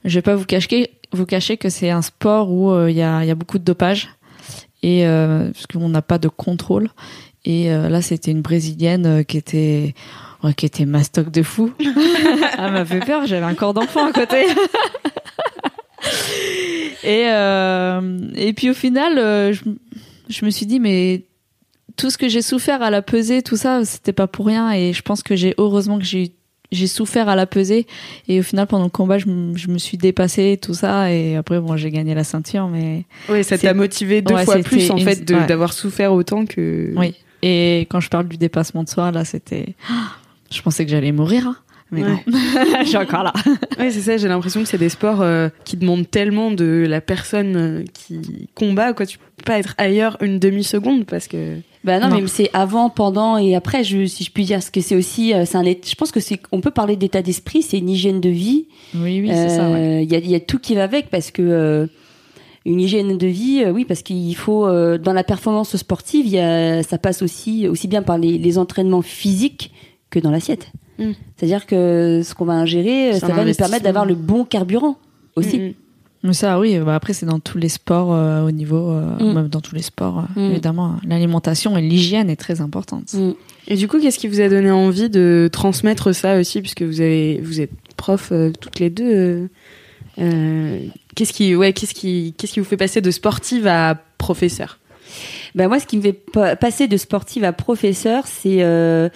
[0.05, 3.01] je vais pas vous cacher vous cacher que c'est un sport où euh, il y
[3.01, 4.09] a il y a beaucoup de dopage.
[4.81, 6.89] Et euh, parce qu'on n'a pas de contrôle
[7.45, 9.93] et euh, là c'était une brésilienne euh, qui était
[10.43, 11.71] ouais, qui était mastoc de fou.
[11.79, 11.93] Elle
[12.71, 14.45] m'a fait peur j'avais un corps d'enfant à côté.
[17.03, 19.61] Et euh, et puis au final euh, je,
[20.29, 21.23] je me suis dit mais
[21.97, 24.71] tout ce que j'ai souffert à la pesée tout ça c'était pas pour rien.
[24.71, 26.27] Et je pense que j'ai heureusement que j'ai eu
[26.71, 27.85] j'ai souffert à la pesée
[28.27, 31.11] et au final pendant le combat je, me- je me suis dépassée tout ça.
[31.11, 34.59] Et après bon j'ai gagné la ceinture mais Oui, ça t'a motivé deux Ouais, fois
[34.59, 35.45] plus en fait ouais.
[35.45, 36.91] d'avoir souffert autant que.
[36.95, 39.75] oui et quand je parle du dépassement de soi là c'était
[40.51, 41.55] je pensais que j'allais mourir hein.
[41.91, 42.09] mais Ouais.
[42.09, 42.19] non
[42.83, 43.33] je suis encore là
[43.79, 44.17] Ouais, c'est ça.
[44.17, 48.47] J'ai l'impression que c'est des sports euh, qui demandent tellement de la personne euh, qui
[48.55, 48.93] combat.
[48.93, 51.57] Quoi, tu peux pas être ailleurs une demi seconde parce que.
[51.83, 52.21] Bah non, Non.
[52.21, 55.33] mais c'est avant, pendant et après, je, si je puis dire, parce que c'est aussi,
[55.33, 58.21] euh, c'est un, je pense que c'est, on peut parler d'état d'esprit, c'est une hygiène
[58.21, 58.67] de vie.
[58.95, 60.03] oui oui c'est ça ouais.
[60.05, 61.87] Il y, a, il y a tout qui va avec parce que euh,
[62.65, 66.31] une hygiène de vie, euh, oui, parce qu'il faut euh, dans la performance sportive, il
[66.33, 69.71] y a, ça passe aussi aussi bien par les, les entraînements physiques
[70.09, 70.71] que dans l'assiette.
[70.99, 71.11] Mm.
[71.35, 74.97] C'est-à-dire que ce qu'on va ingérer, ça va nous permettre d'avoir le bon carburant
[75.35, 75.59] aussi.
[75.59, 75.73] Mm, mm.
[76.25, 79.49] Mais ça, oui, bah après, c'est dans tous les sports euh, au niveau, euh, même
[79.49, 80.95] dans tous les sports, euh, évidemment.
[81.05, 83.13] L'alimentation et l'hygiène est très importante.
[83.67, 87.01] Et du coup, qu'est-ce qui vous a donné envie de transmettre ça aussi, puisque vous
[87.01, 89.49] avez, vous êtes prof euh, toutes les deux.
[91.15, 94.79] Qu'est-ce qui, ouais, qu'est-ce qui, qu'est-ce qui vous fait passer de sportive à professeur?
[95.55, 99.09] Ben moi, ce qui me fait pa- passer de sportive à professeur, c'est euh,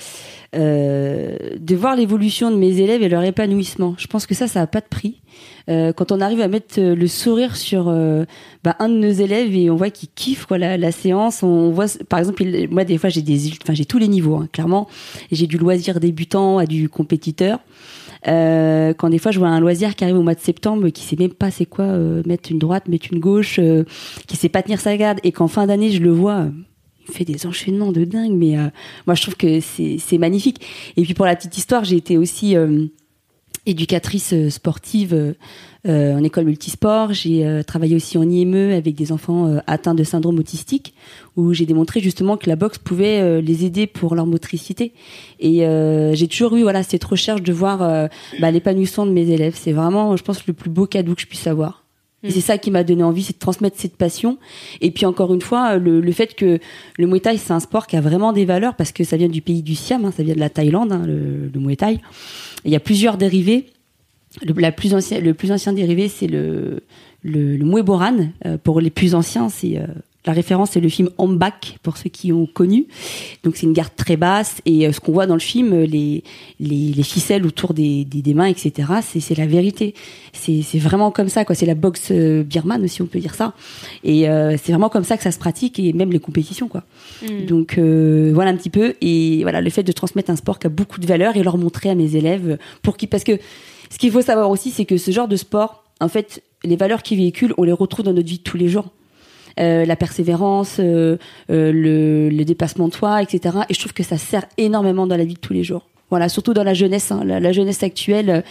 [0.56, 3.96] euh, de voir l'évolution de mes élèves et leur épanouissement.
[3.98, 5.22] Je pense que ça, ça a pas de prix.
[5.70, 9.56] Euh, quand on arrive à mettre euh, le sourire sur ben, un de nos élèves
[9.56, 13.10] et on voit qu'il kiffe quoi, la, séance, on voit, par exemple, moi des fois
[13.10, 14.88] j'ai des, enfin j'ai tous les niveaux, hein, clairement.
[15.32, 17.60] J'ai du loisir débutant à du compétiteur.
[18.28, 21.04] Euh, quand des fois je vois un loisir qui arrive au mois de septembre, qui
[21.04, 23.84] sait même pas c'est quoi euh, mettre une droite, mettre une gauche, euh,
[24.28, 26.48] qui sait pas tenir sa garde, et qu'en fin d'année je le vois,
[27.08, 28.34] il fait des enchaînements de dingue.
[28.34, 28.58] Mais
[29.06, 30.62] moi je trouve que c'est magnifique.
[30.98, 32.56] Et puis pour la petite histoire, j'ai été aussi
[33.66, 35.36] éducatrice sportive
[35.88, 37.14] en école multisport.
[37.14, 40.94] J'ai euh, travaillé aussi en IME avec des enfants euh, atteints de syndrome autistique,
[41.36, 44.94] où j'ai démontré justement que la boxe pouvait euh, les aider pour leur motricité.
[45.40, 48.08] Et euh, j'ai toujours eu voilà cette recherche de voir euh,
[48.40, 49.56] bah, l'épanouissement de mes élèves.
[49.56, 51.84] C'est vraiment, je pense, le plus beau cadeau que je puisse avoir.
[52.24, 54.40] Et c'est ça qui m'a donné envie, c'est de transmettre cette passion.
[54.82, 56.60] Et puis encore une fois, le, le fait que
[56.98, 59.30] le Muay Thai, c'est un sport qui a vraiment des valeurs parce que ça vient
[59.30, 62.00] du pays du Siam, hein, ça vient de la Thaïlande, hein, le, le Muay Thai.
[62.66, 63.68] Il y a plusieurs dérivés.
[64.42, 66.84] Le, la plus ancien, le plus ancien dérivé, c'est le,
[67.24, 68.30] le, le Muay Boran.
[68.46, 69.88] Euh, pour les plus anciens, c'est euh,
[70.28, 72.86] la référence, c'est le film Ambak pour ceux qui ont connu.
[73.44, 75.86] Donc c'est une garde très basse et euh, ce qu'on voit dans le film, euh,
[75.86, 76.24] les,
[76.60, 78.90] les, les ficelles autour des, des, des mains, etc.
[79.02, 79.94] C'est c'est la vérité.
[80.34, 81.56] C'est c'est vraiment comme ça, quoi.
[81.56, 83.54] C'est la boxe euh, birmane aussi, on peut dire ça.
[84.04, 86.84] Et euh, c'est vraiment comme ça que ça se pratique et même les compétitions, quoi.
[87.48, 90.68] Donc euh, voilà un petit peu et voilà le fait de transmettre un sport qui
[90.68, 93.40] a beaucoup de valeur et leur montrer à mes élèves pour qui parce que
[93.90, 97.04] ce qu'il faut savoir aussi c'est que ce genre de sport en fait les valeurs
[97.04, 98.86] qu'ils véhiculent on les retrouve dans notre vie de tous les jours.
[99.60, 101.18] Euh, la persévérance euh,
[101.50, 105.18] euh, le, le dépassement de soi etc et je trouve que ça sert énormément dans
[105.18, 105.88] la vie de tous les jours.
[106.10, 107.22] Voilà surtout dans la jeunesse hein.
[107.26, 108.42] la, la jeunesse actuelle euh,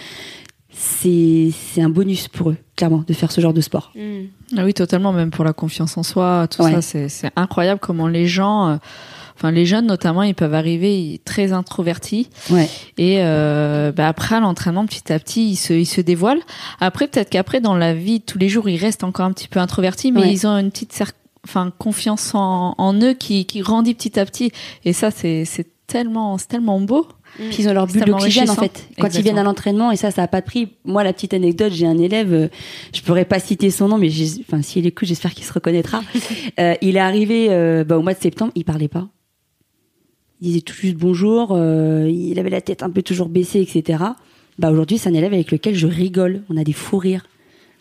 [0.78, 3.92] c'est c'est un bonus pour eux clairement de faire ce genre de sport
[4.56, 6.72] Ah oui, totalement, même pour la confiance en soi, tout Ouais.
[6.72, 8.76] ça, c'est c'est incroyable comment les gens, euh,
[9.34, 14.40] enfin les jeunes notamment, ils peuvent arriver très introvertis ouais et euh, bah, après à
[14.40, 16.42] l'entraînement, petit à petit, ils se, ils se dévoilent.
[16.80, 19.58] Après, peut-être qu'après, dans la vie tous les jours, ils restent encore un petit peu
[19.60, 20.32] introvertis, mais Ouais.
[20.32, 21.02] ils ont une petite
[21.44, 24.52] enfin, confiance en, en eux qui, qui grandit petit à petit.
[24.84, 27.06] Et ça, c'est c'est tellement, c'est tellement beau.
[27.36, 28.88] Puis ils ont leur bulle d'oxygène en fait.
[28.98, 30.68] Quand ils viennent à l'entraînement et ça, ça a pas de prix.
[30.84, 32.48] Moi, la petite anecdote, j'ai un élève, euh,
[32.94, 36.02] je pourrais pas citer son nom, mais enfin s'il écoute, j'espère qu'il se reconnaîtra.
[36.58, 39.08] Euh, il est arrivé euh, bah, au mois de septembre, il parlait pas.
[40.40, 44.02] il disait tout juste bonjour, euh, il avait la tête un peu toujours baissée, etc.
[44.58, 46.42] Bah aujourd'hui, c'est un élève avec lequel je rigole.
[46.48, 47.26] On a des fous rires.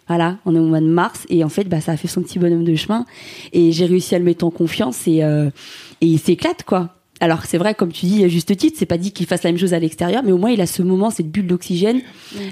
[0.08, 2.22] Voilà, on est au mois de mars et en fait, bah ça a fait son
[2.22, 3.06] petit bonhomme de chemin
[3.54, 5.50] et j'ai réussi à le mettre en confiance et euh,
[6.02, 6.95] et il s'éclate quoi.
[7.22, 9.52] Alors c'est vrai, comme tu dis à juste titre, c'est pas dit qu'il fasse la
[9.52, 12.02] même chose à l'extérieur, mais au moins il a ce moment, cette bulle d'oxygène,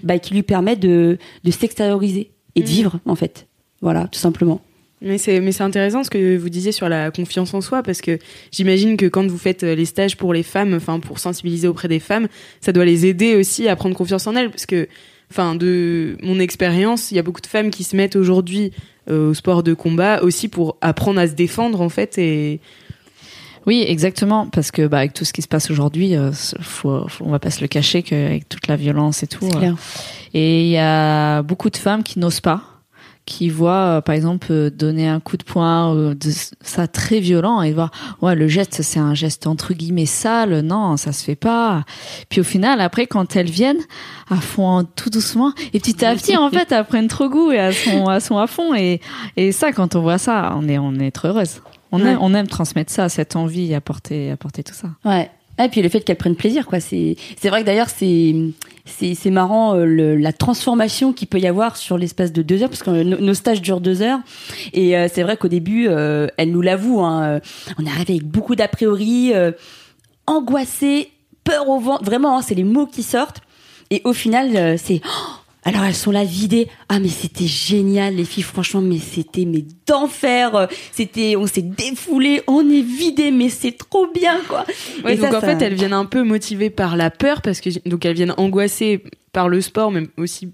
[0.03, 2.69] bah, qui lui permet de de s'extérioriser et de Mm.
[2.69, 3.47] vivre en fait.
[3.81, 4.61] Voilà, tout simplement.
[5.01, 7.99] Mais c'est mais c'est intéressant ce que vous disiez sur la confiance en soi parce
[7.99, 8.19] que
[8.53, 11.89] j'imagine que quand vous faites euh, les stages pour les femmes, enfin pour sensibiliser auprès
[11.89, 12.29] des femmes,
[12.61, 14.87] ça doit les aider aussi à prendre confiance en elles parce que
[15.29, 18.71] enfin de mon expérience, il y a beaucoup de femmes qui se mettent aujourd'hui
[19.09, 22.61] euh, au sport de combat aussi pour apprendre à se défendre en fait et
[23.65, 27.25] Oui, exactement, parce que bah, avec tout ce qui se passe aujourd'hui, euh, faut, faut-
[27.25, 29.45] on va pas se le cacher qu'avec toute la violence et tout.
[29.45, 29.59] Euh,
[30.33, 32.61] et il y a beaucoup de femmes qui n'osent pas,
[33.25, 36.29] qui voient, euh, par exemple, euh, donner un coup de poing, euh, de,
[36.61, 40.97] ça très violent, et voir, ouais, le geste, c'est un geste entre guillemets sale, non,
[40.97, 41.85] ça se fait pas.
[42.27, 43.79] Puis au final, après, quand elles viennent,
[44.29, 47.55] à fond, tout doucement, et petit à petit, en fait, elles prennent trop goût et
[47.55, 48.75] elles sont, elles sont à fond.
[48.75, 48.99] Et,
[49.37, 51.61] et ça, quand on voit ça, on est, on est trop heureuse.
[51.93, 52.09] On, Ouais.
[52.11, 54.89] aime, on aime transmettre ça, cette envie, apporter, apporter tout ça.
[55.05, 55.29] Ouais.
[55.63, 56.79] Et puis le fait qu'elles prennent plaisir, quoi.
[56.79, 58.33] C'est c'est vrai que d'ailleurs c'est
[58.85, 62.63] c'est c'est marrant euh, le, la transformation qu'il peut y avoir sur l'espace de deux
[62.63, 64.17] heures, parce que euh, nos, nos stages durent deux heures.
[64.73, 67.39] Et euh, c'est vrai qu'au début, elle nous l'avoue, hein,
[67.77, 69.31] on est arrivé avec beaucoup d'a priori,
[70.27, 71.11] angoissé,
[71.43, 72.03] peur au ventre.
[72.03, 73.41] Vraiment, hein, c'est les mots qui sortent.
[73.91, 75.29] Et au final, c'est Oh
[75.65, 76.67] alors elles sont là vidées.
[76.89, 80.67] Ah mais c'était génial les filles franchement mais c'était mais d'enfer.
[80.91, 84.65] C'était on s'est défoulé, on est vidé mais c'est trop bien quoi.
[85.03, 87.41] Ouais, Et donc ça, en ça- fait, elles viennent un peu motivées par la peur
[87.41, 90.49] parce que donc elles viennent angoissées par le sport, mais aussi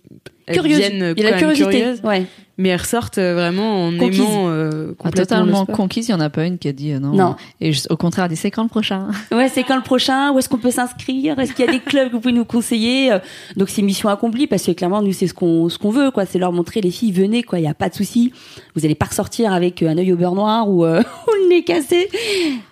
[0.47, 1.69] elles viennent Il y a la curiosité.
[1.69, 2.25] curieuses, Ouais.
[2.57, 4.19] mais elles ressortent euh, vraiment en Conquises.
[4.21, 6.99] aimant euh, Ah, totalement conquise, il n'y en a pas une qui a dit euh,
[6.99, 7.11] non.
[7.13, 7.35] Non.
[7.61, 9.09] Et au contraire, elle dit c'est quand le prochain?
[9.31, 10.31] Ouais, c'est quand le prochain?
[10.31, 11.37] Où est-ce qu'on peut s'inscrire?
[11.37, 13.11] Est-ce qu'il y a des clubs que vous pouvez nous conseiller?
[13.11, 13.19] Euh,
[13.57, 16.25] Donc c'est mission accomplie parce que clairement nous c'est ce qu'on ce qu'on veut quoi,
[16.25, 18.33] c'est leur montrer les filles venez quoi, il y a pas de souci.
[18.75, 21.63] Vous allez pas ressortir avec un œil au beurre noir ou, euh, ou le nez
[21.63, 22.09] cassé.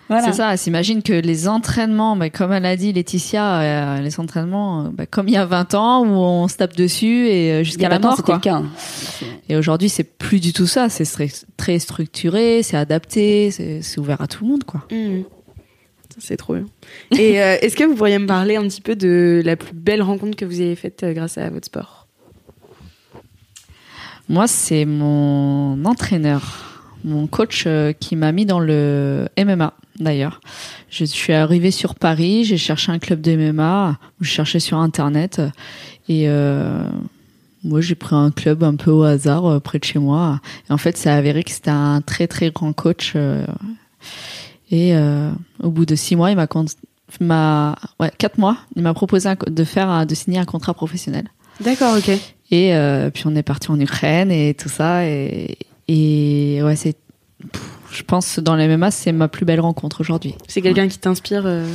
[0.08, 0.26] Voilà.
[0.26, 4.18] C'est ça, elle s'imagine que les entraînements, bah, comme elle a dit Laetitia, euh, les
[4.18, 7.52] entraînements, euh, bah, comme il y a 20 ans où on se tape dessus et
[7.52, 8.40] euh, jusqu'à a la mort quoi.
[9.48, 11.04] Et aujourd'hui, c'est plus du tout ça, c'est
[11.56, 14.84] très structuré, c'est adapté, c'est c'est ouvert à tout le monde quoi.
[14.90, 15.22] Mmh.
[16.18, 16.66] C'est trop bien.
[17.18, 20.02] Et euh, est-ce que vous pourriez me parler un petit peu de la plus belle
[20.02, 22.06] rencontre que vous avez faite euh, grâce à votre sport?
[24.28, 26.67] Moi, c'est mon entraîneur,
[27.04, 30.40] mon coach euh, qui m'a mis dans le MMA d'ailleurs.
[30.90, 35.40] Je suis arrivée sur Paris, j'ai cherché un club de MMA, je cherchais sur internet
[36.08, 36.82] et euh,
[37.64, 40.40] moi j'ai pris un club un peu au hasard euh, près de chez moi.
[40.68, 43.14] Et en fait, ça a avéré que c'était un très très grand coach.
[44.70, 44.94] et
[45.62, 46.36] au bout de six mois, il
[47.20, 50.74] m'a ouais quatre mois, il m'a proposé un de faire un- de signer un contrat
[50.74, 51.28] professionnel.
[51.60, 52.10] D'accord, ok.
[52.50, 55.04] Et euh, puis on est parti en Ukraine et tout ça.
[55.06, 56.96] Et, et ouais, c'est.
[57.90, 60.34] Je pense dans les MMA, c'est ma plus belle rencontre aujourd'hui.
[60.46, 61.66] C'est quelqu'un qui t'inspire euh,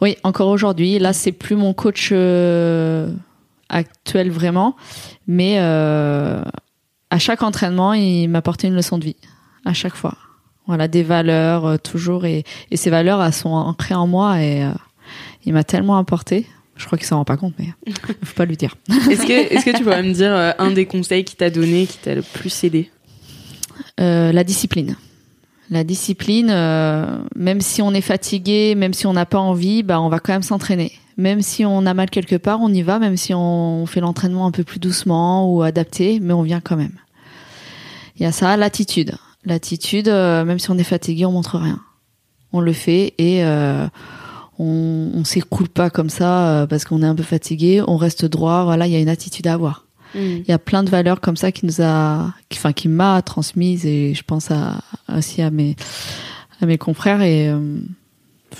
[0.00, 0.98] Oui, encore aujourd'hui.
[0.98, 3.12] Là, c'est plus mon coach euh,
[3.68, 4.74] actuel vraiment,
[5.26, 6.42] mais euh,
[7.10, 9.16] à chaque entraînement, il m'apportait une leçon de vie.
[9.64, 10.14] À chaque fois.
[10.66, 12.24] Voilà, des valeurs toujours.
[12.24, 14.66] Et, et ces valeurs, elles sont ancrées en moi et
[15.44, 16.46] il m'a tellement apporté.
[16.76, 17.68] Je crois qu'il s'en rend pas compte, mais
[18.22, 18.76] faut pas lui dire.
[19.10, 21.98] Est-ce que, est-ce que tu pourrais me dire un des conseils qu'il t'a donné, qui
[21.98, 22.90] t'a le plus aidé?
[24.00, 24.96] Euh, la discipline.
[25.70, 30.00] La discipline, euh, même si on est fatigué, même si on n'a pas envie, bah
[30.00, 30.92] on va quand même s'entraîner.
[31.16, 34.46] Même si on a mal quelque part, on y va, même si on fait l'entraînement
[34.46, 36.94] un peu plus doucement ou adapté, mais on vient quand même.
[38.16, 39.16] Il y a ça, l'attitude.
[39.44, 41.80] L'attitude, euh, même si on est fatigué, on montre rien.
[42.52, 43.44] On le fait et
[44.58, 47.82] on, on s'écroule pas comme ça parce qu'on est un peu fatigué.
[47.86, 48.64] On reste droit.
[48.64, 49.87] Voilà, il y a une attitude à avoir.
[50.14, 53.20] Il y a plein de valeurs comme ça qui nous a, qui, enfin, qui m'a
[53.22, 54.80] transmise et je pense à,
[55.14, 55.76] aussi à mes,
[56.60, 57.78] à mes confrères et euh,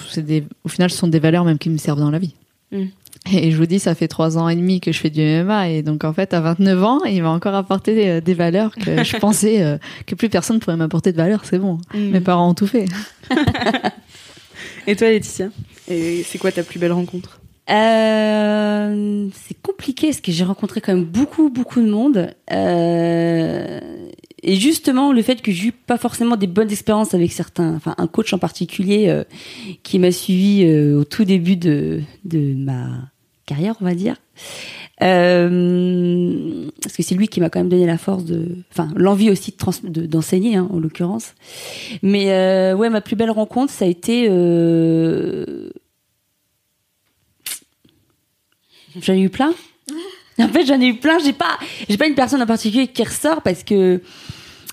[0.08, 2.34] c'est des, au final, ce sont des valeurs même qui me servent dans la vie.
[2.72, 2.84] Mm.
[3.32, 5.68] Et je vous dis, ça fait trois ans et demi que je fais du MMA
[5.70, 9.02] et donc en fait, à 29 ans, il m'a encore apporté des, des valeurs que
[9.02, 11.44] je pensais euh, que plus personne pourrait m'apporter de valeurs.
[11.44, 11.78] C'est bon.
[11.94, 12.10] Mm.
[12.10, 12.86] Mes parents ont tout fait.
[14.86, 15.48] Et toi, Laetitia?
[15.88, 17.40] Et c'est quoi ta plus belle rencontre?
[17.70, 22.30] Euh, c'est compliqué parce que j'ai rencontré quand même beaucoup, beaucoup de monde.
[22.50, 23.80] Euh,
[24.42, 27.94] et justement, le fait que j'ai eu pas forcément des bonnes expériences avec certains, enfin
[27.98, 29.24] un coach en particulier euh,
[29.82, 32.86] qui m'a suivi euh, au tout début de, de ma
[33.46, 34.16] carrière, on va dire.
[35.00, 39.30] Euh, parce que c'est lui qui m'a quand même donné la force de, enfin l'envie
[39.30, 39.54] aussi
[39.84, 41.34] de d'enseigner hein, en l'occurrence.
[42.02, 45.70] Mais euh, ouais, ma plus belle rencontre, ça a été euh,
[49.02, 49.52] J'en ai eu plein.
[50.40, 51.18] En fait, j'en ai eu plein.
[51.18, 54.00] J'ai pas, j'ai pas une personne en particulier qui ressort parce que,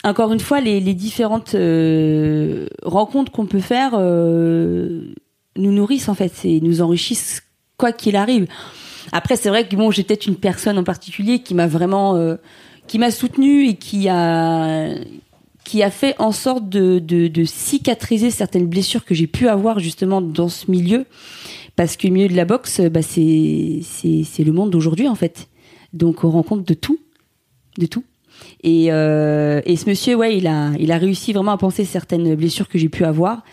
[0.03, 5.11] encore une fois, les, les différentes euh, rencontres qu'on peut faire euh,
[5.55, 7.41] nous nourrissent en fait, et nous enrichissent
[7.77, 8.45] quoi qu'il arrive.
[9.11, 12.35] Après, c'est vrai que bon, j'ai peut-être une personne en particulier qui m'a vraiment, euh,
[12.87, 14.89] qui m'a soutenue et qui a,
[15.63, 19.79] qui a fait en sorte de, de, de cicatriser certaines blessures que j'ai pu avoir
[19.79, 21.05] justement dans ce milieu,
[21.75, 25.47] parce que le milieu de la boxe, bah, c'est, le monde d'aujourd'hui en fait.
[25.93, 26.99] Donc on rencontre de tout,
[27.77, 28.03] de tout.
[28.63, 32.35] Et, euh, et ce monsieur, ouais, il a, il a réussi vraiment à penser certaines
[32.35, 33.43] blessures que j'ai pu avoir.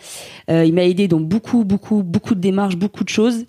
[0.49, 3.45] Euh, il m'a aidé dans beaucoup, beaucoup, beaucoup de démarches, beaucoup de choses.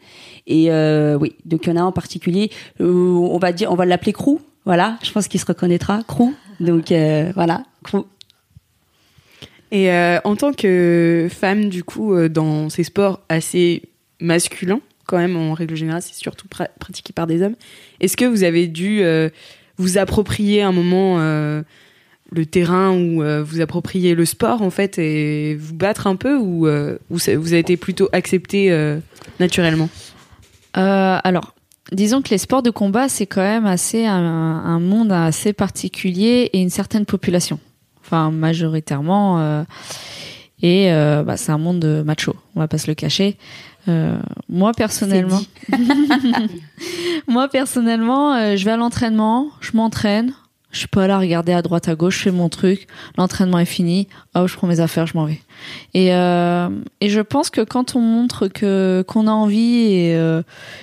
[0.46, 2.50] Et euh, oui, donc il y en a un en particulier.
[2.80, 4.40] euh, on va dire, on va l'appeler Crou.
[4.64, 6.34] Voilà, je pense qu'il se reconnaîtra, Crou.
[6.60, 8.06] Donc euh, voilà, Crou.
[9.72, 13.82] Et euh, en tant que femme, du coup, dans ces sports assez
[14.20, 17.56] masculins, quand même, en règle générale, c'est surtout pra- pratiqué par des hommes.
[18.00, 19.28] Est-ce que vous avez dû euh,
[19.76, 21.62] vous approprier un moment euh,
[22.30, 26.36] le terrain ou euh, vous approprier le sport, en fait, et vous battre un peu
[26.36, 26.66] ou,
[27.10, 28.70] vous avez été plutôt accepté
[29.40, 29.88] naturellement?
[30.72, 31.54] Alors,
[31.92, 36.60] disons que les sports de combat, c'est quand même assez un, monde assez particulier et
[36.60, 37.60] une certaine population.
[38.00, 39.64] Enfin, majoritairement.
[40.62, 43.36] et bah, c'est un monde de macho, on va pas se le cacher.
[43.88, 44.18] Euh,
[44.48, 45.40] moi personnellement,
[47.28, 50.32] moi personnellement, euh, je vais à l'entraînement, je m'entraîne,
[50.70, 52.86] je suis pas là à regarder à droite à gauche, je fais mon truc,
[53.18, 55.40] l'entraînement est fini, hop, je prends mes affaires, je m'en vais.
[55.92, 56.70] Et euh,
[57.00, 60.40] et je pense que quand on montre que qu'on a envie et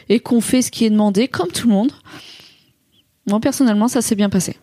[0.10, 1.92] et qu'on fait ce qui est demandé, comme tout le monde,
[3.28, 4.58] moi personnellement, ça s'est bien passé.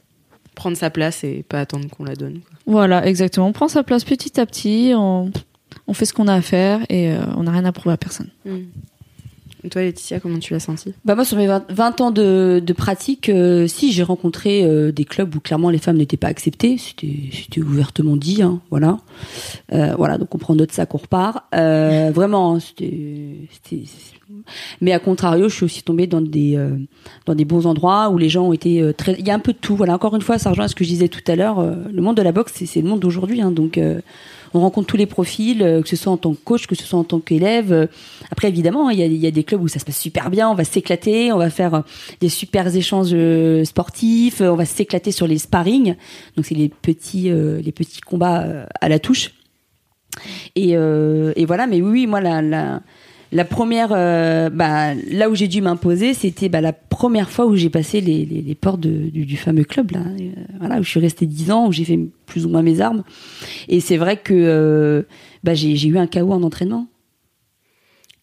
[0.55, 2.41] Prendre sa place et pas attendre qu'on la donne.
[2.41, 2.59] quoi.
[2.67, 3.47] Voilà, exactement.
[3.47, 5.31] On prend sa place petit à petit, on,
[5.89, 7.97] on fait ce qu'on a à faire et euh, on n'a rien à prouver à
[7.97, 8.29] personne.
[9.65, 10.95] Et toi, Laetitia, comment tu l'as senti?
[11.05, 14.93] Bah moi sur mes 20, 20 ans de, de pratique, euh, si j'ai rencontré euh,
[14.93, 18.99] des clubs où clairement les femmes n'étaient pas acceptées, c'était ouvertement dit, hein, voilà,
[19.73, 21.39] Euh, voilà donc on prend notre sac, on repart.
[21.55, 23.33] Euh, vraiment, hein, c'était,
[24.81, 26.77] mais à contrario, je suis aussi tombée dans des euh,
[27.27, 29.41] dans des bons endroits où les gens ont été euh, très, il y a un
[29.41, 29.95] peu de tout, voilà.
[29.95, 32.01] Encore une fois, ça rejoint à ce que je disais tout à l'heure, euh, le
[32.01, 33.81] monde de la boxe, c'est c'est le monde d'aujourd'hui, hein, donc.
[34.55, 36.85] On rencontre tous les profils, euh, que ce soit en tant que coach, que ce
[36.85, 37.73] soit en tant qu'élève.
[37.73, 37.87] Euh,
[38.31, 40.49] Après, évidemment, il y a, y a des clubs où ça se passe super bien,
[40.49, 41.81] on va s'éclater, on va faire euh,
[42.21, 43.15] des super échanges
[43.65, 45.97] sportifs, on va s'éclater sur les sparring.
[46.37, 49.33] Donc, c'est les petits, euh, les petits combats à la touche.
[50.57, 52.83] Et, euh, et voilà, mais oui, oui, moi, la, la,
[53.33, 57.57] la première, euh, bah, là où j'ai dû m'imposer, c'était bah, la première fois où
[57.57, 60.83] j'ai passé les, les, les portes de- du, du fameux club, là, euh, voilà, où
[60.83, 63.05] je suis restée 10 ans, où j'ai fait plus ou moins mes armes.
[63.69, 65.03] Et c'est vrai que euh,
[65.45, 66.87] bah, j'ai j'ai eu un KO en entraînement.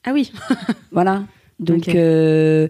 [0.04, 0.32] Ah oui.
[0.92, 1.24] Voilà.
[1.60, 1.96] Donc Ok.
[1.96, 2.68] euh,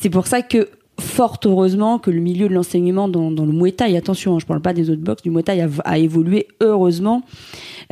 [0.00, 0.68] c'est pour ça que
[1.00, 4.46] fort heureusement que le milieu de l'enseignement dans, dans le Muay Thai, attention, hein, je
[4.46, 7.22] parle pas des autres box, du Muay Thai a, a évolué heureusement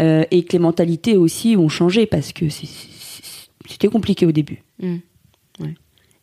[0.01, 2.89] euh, et que les mentalités aussi ont changé parce que c'est- c'est-
[3.69, 4.62] c'était compliqué au début.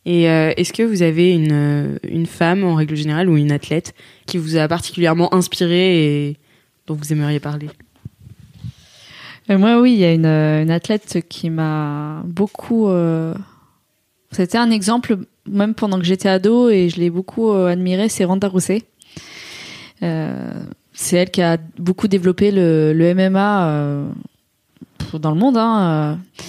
[0.04, 3.52] Et euh, est-ce que vous avez une, euh, une femme en règle générale ou une
[3.52, 3.94] athlète
[4.26, 6.36] qui vous a particulièrement inspiré et
[6.88, 7.70] dont vous aimeriez parler?
[9.48, 12.88] Et moi, oui, il y a une, euh, une athlète qui m'a beaucoup.
[12.88, 13.32] euh,
[14.32, 15.18] C'était un exemple,
[15.48, 18.82] même pendant que j'étais ado, et je l'ai beaucoup euh, admirée, c'est Randa Rousset.
[20.02, 24.08] Euh, c'est elle qui a beaucoup développé le, le MMA euh,
[25.14, 25.56] dans le monde.
[25.56, 26.42] Hein, euh.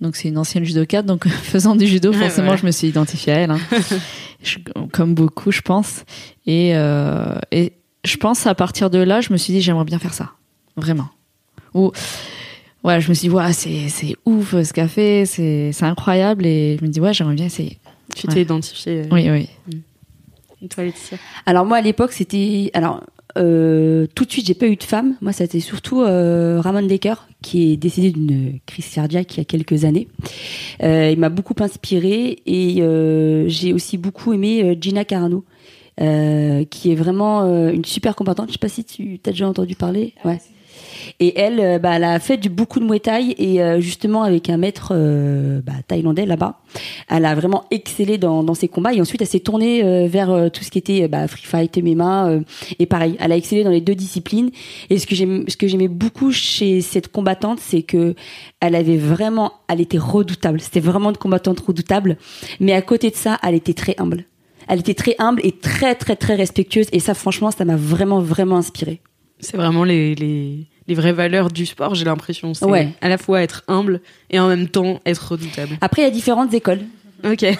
[0.00, 3.32] Donc, c'est une ancienne judokate, donc faisant du judo, Ouais, forcément, je me suis identifiée
[3.32, 3.50] à elle.
[3.50, 3.60] hein.
[4.42, 4.58] Je-
[4.92, 6.04] comme beaucoup, je pense.
[6.46, 7.74] Et, euh, et
[8.06, 10.30] je pense à partir de là, je me suis dit, j'aimerais bien faire ça.
[10.76, 11.08] Vraiment.
[11.74, 11.92] Ou
[12.84, 16.46] ouais, je me suis dit, ouais, c'est, c'est ouf ce qu'elle fait, c'est, c'est incroyable.
[16.46, 17.78] Et je me dis, ouais, j'aimerais bien essayer.
[18.16, 18.32] Tu Ouais.
[18.34, 19.48] t'es identifié Oui, oui.
[20.62, 21.18] Et toi, Laetitia?
[21.44, 23.02] Alors moi à l'époque c'était alors
[23.38, 25.16] euh, tout de suite j'ai pas eu de femme.
[25.20, 29.44] Moi été surtout euh, Ramon Decker qui est décédé d'une crise cardiaque il y a
[29.44, 30.08] quelques années.
[30.82, 35.44] Euh, il m'a beaucoup inspiré et euh, j'ai aussi beaucoup aimé euh, Gina Carano.
[36.00, 38.48] euh, qui est vraiment une super combattante.
[38.48, 40.14] Je sais pas si tu as déjà entendu parler.
[40.24, 40.40] Ouais.
[41.18, 44.22] Et elle, euh, bah, elle a fait du, beaucoup de Muay Thai et euh, justement
[44.22, 46.60] avec un maître euh, bah, thaïlandais là-bas,
[47.08, 50.30] elle a vraiment excellé dans, dans ses combats et ensuite elle s'est tournée euh, vers
[50.30, 52.40] euh, tout ce qui était euh, bah, free fight, MMA
[52.78, 54.50] et pareil, elle a excellé dans les deux disciplines.
[54.88, 58.14] Et ce que j'aime, ce que j'aimais beaucoup chez cette combattante, c'est que
[58.60, 60.60] elle avait vraiment, elle était redoutable.
[60.60, 62.16] C'était vraiment une combattante redoutable,
[62.60, 64.24] mais à côté de ça, elle était très humble.
[64.68, 68.20] Elle était très humble et très très très respectueuse et ça franchement, ça m'a vraiment
[68.20, 69.00] vraiment inspiré.
[69.40, 72.52] C'est vraiment les, les, les vraies valeurs du sport, j'ai l'impression.
[72.52, 72.88] C'est Ouais.
[73.00, 75.78] à la fois être humble et en même temps être redoutable.
[75.80, 76.80] Après, il y a différentes écoles.
[77.24, 77.44] Ok.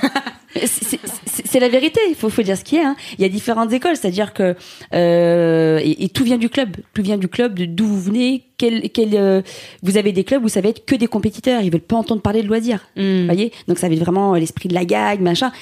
[0.65, 2.83] C'est- la vérité, il faut, faut dire ce qui est.
[2.85, 2.97] Hein.
[3.19, 4.57] Il y a différentes écoles, c'est-à-dire que
[4.95, 8.45] euh, et, et tout vient du club, tout vient du club, de d'où vous venez.
[8.59, 9.43] Quel, quel, euh,
[9.83, 12.21] vous avez des clubs où ça va être que des compétiteurs, ils veulent pas entendre
[12.23, 12.81] parler de loisirs.
[12.97, 15.53] Vous voyez, donc ça va être vraiment l'esprit de la gag, machin.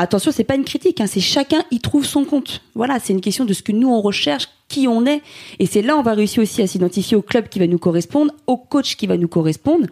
[0.00, 2.62] Attention, c'est pas une critique, hein, c'est chacun y trouve son compte.
[2.74, 5.20] Voilà, c'est une question de ce que nous on recherche, qui on est,
[5.58, 8.32] et c'est là on va réussir aussi à s'identifier au club qui va nous correspondre,
[8.46, 9.86] au coach qui va nous correspondre.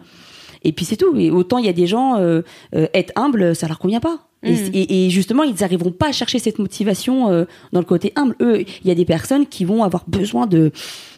[0.63, 1.15] Et puis c'est tout.
[1.17, 2.41] Et autant il y a des gens euh,
[2.75, 4.19] euh, être humble, ça leur convient pas.
[4.41, 7.43] Et, et- et justement, ils n'arriveront pas à chercher cette motivation euh,
[7.73, 8.35] dans le côté humble.
[8.41, 10.71] Eux, il y a des personnes qui vont avoir besoin de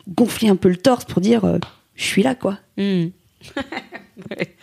[0.09, 1.59] gonfler un peu le torse pour dire euh,
[1.95, 2.57] je suis là quoi.
[2.77, 4.55] Ouais.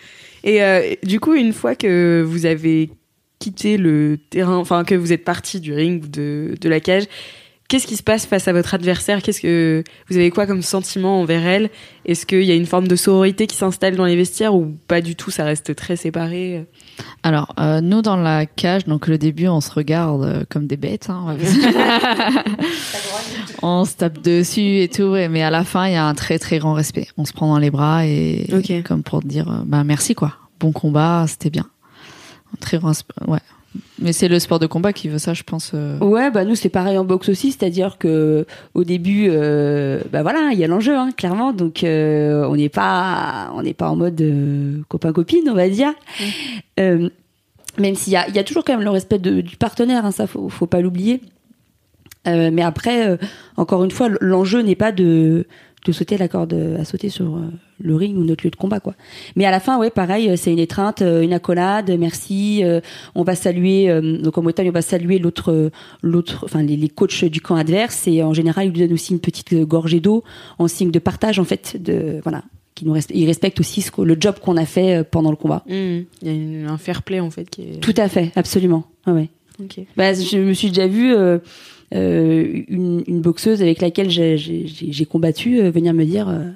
[0.44, 2.90] Et euh, du coup, une fois que vous avez
[3.38, 7.04] quitté le terrain, enfin que vous êtes parti du ring ou de, de la cage,
[7.68, 9.22] qu'est-ce qui se passe face à votre adversaire?
[9.22, 11.70] Qu'est-ce que vous avez quoi comme sentiment envers elle?
[12.06, 15.00] Est-ce qu'il y a une forme de sororité qui s'installe dans les vestiaires ou pas
[15.00, 16.66] du tout Ça reste très séparé?
[17.22, 20.78] Alors, euh, nous dans la cage, donc le début, on se regarde euh, comme des
[20.78, 21.10] bêtes.
[21.10, 21.36] Hein,
[23.62, 26.38] on se tape dessus et tout, mais à la fin, il y a un très
[26.38, 27.08] très grand respect.
[27.18, 28.46] On se prend dans les bras et
[28.84, 31.66] comme pour dire, euh, bah merci quoi, bon combat, c'était bien.
[32.54, 32.92] Un très grand,
[33.26, 33.38] ouais.
[34.00, 35.72] Mais c'est le sport de combat qui veut ça, je pense.
[35.74, 35.98] euh.
[35.98, 40.50] Ouais, bah nous c'est pareil en boxe aussi, c'est-à-dire que au début, euh, bah voilà,
[40.52, 41.52] il y a l'enjeu, hein, clairement.
[41.52, 45.68] Donc euh, on n'est pas, on n'est pas en mode euh, copain copine, on va
[45.68, 45.92] dire.
[46.80, 47.10] Euh,
[47.78, 50.04] même s'il y a, il y a toujours quand même le respect de- du partenaire,
[50.06, 51.20] hein, ça faut, faut pas l'oublier.
[52.26, 53.18] Mais après,
[53.56, 55.46] encore une fois, l'enjeu n'est pas de
[55.86, 57.40] de sauter la corde à sauter sur euh,
[57.80, 58.94] le ring ou notre lieu de combat quoi.
[59.36, 62.80] Mais à la fin ouais pareil euh, c'est une étreinte, euh, une accolade, merci, euh,
[63.14, 65.70] on va saluer euh, donc en Bretagne on va saluer l'autre
[66.02, 69.12] l'autre enfin les, les coachs du camp adverse et en général ils lui donnent aussi
[69.12, 70.24] une petite gorgée d'eau
[70.58, 72.42] en signe de partage en fait de voilà
[72.74, 75.64] qui nous respe- ils respectent aussi ce le job qu'on a fait pendant le combat.
[75.68, 77.80] Il y a une- un fair play en fait qui est.
[77.80, 78.84] Tout à fait, absolument.
[79.04, 79.28] Ah ouais.
[79.60, 79.80] Ok.
[79.96, 81.38] Bah, je me suis déjà vu euh,
[82.68, 84.36] une, une boxeuse avec laquelle j'ai-
[85.06, 86.50] combattu euh, venir me dire euh,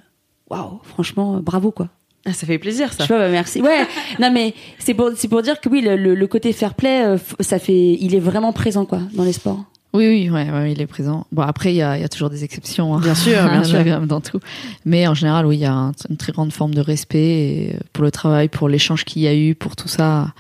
[0.51, 1.89] waouh, franchement, euh, bravo quoi.
[2.24, 3.05] Ah, ça fait plaisir ça.
[3.05, 3.61] Tu vois, bah, merci.
[3.61, 3.80] Ouais,
[4.20, 7.05] non mais c'est pour c'est pour dire que oui, le, le- le côté fair play,
[7.05, 9.64] euh, ça fait, il est vraiment présent quoi dans les sports.
[9.95, 11.26] Oui, oui, ouais, ouais, il est présent.
[11.32, 12.95] Bon, après, il y a, il y a toujours des exceptions.
[12.97, 13.01] hein.
[13.01, 14.01] Bien sûr, bien sûr.
[14.07, 14.40] Dans tout.
[14.86, 18.03] Mais en général, oui, il y a un- une très grande forme de respect pour
[18.03, 20.32] le travail, pour l'échange qu'il y a eu, pour tout ça.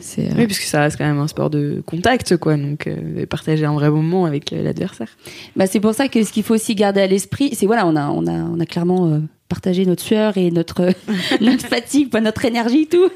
[0.00, 2.56] C'est, euh, Oui, parce que ça reste quand même un sport de contact, quoi.
[2.58, 5.08] Donc, euh, partager un vrai moment avec euh, l'adversaire.
[5.56, 7.96] Bah, c'est pour ça que ce qu'il faut aussi garder à l'esprit, c'est voilà, on
[7.96, 9.20] a, on a, on a clairement
[9.50, 10.88] partagé notre sueur et notre,
[11.42, 13.10] notre fatigue, pas notre énergie, tout.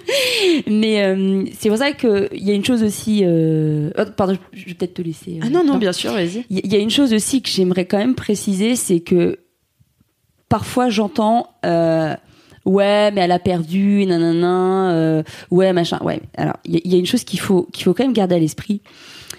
[0.67, 3.23] Mais euh, c'est pour ça que il y a une chose aussi.
[3.25, 3.89] Euh...
[3.97, 5.37] oh, pardon, je vais peut-être te laisser.
[5.37, 5.79] euh, Ah non, non, non.
[5.79, 6.45] bien sûr, vas-y.
[6.51, 9.39] Il y- a une chose aussi que j'aimerais quand même préciser, c'est que
[10.49, 12.15] parfois j'entends euh,
[12.65, 16.97] ouais mais elle a perdu nanana ouais machin ouais alors il y, a- il y
[16.97, 18.81] a une chose qu'il faut qu'il faut quand même garder à l'esprit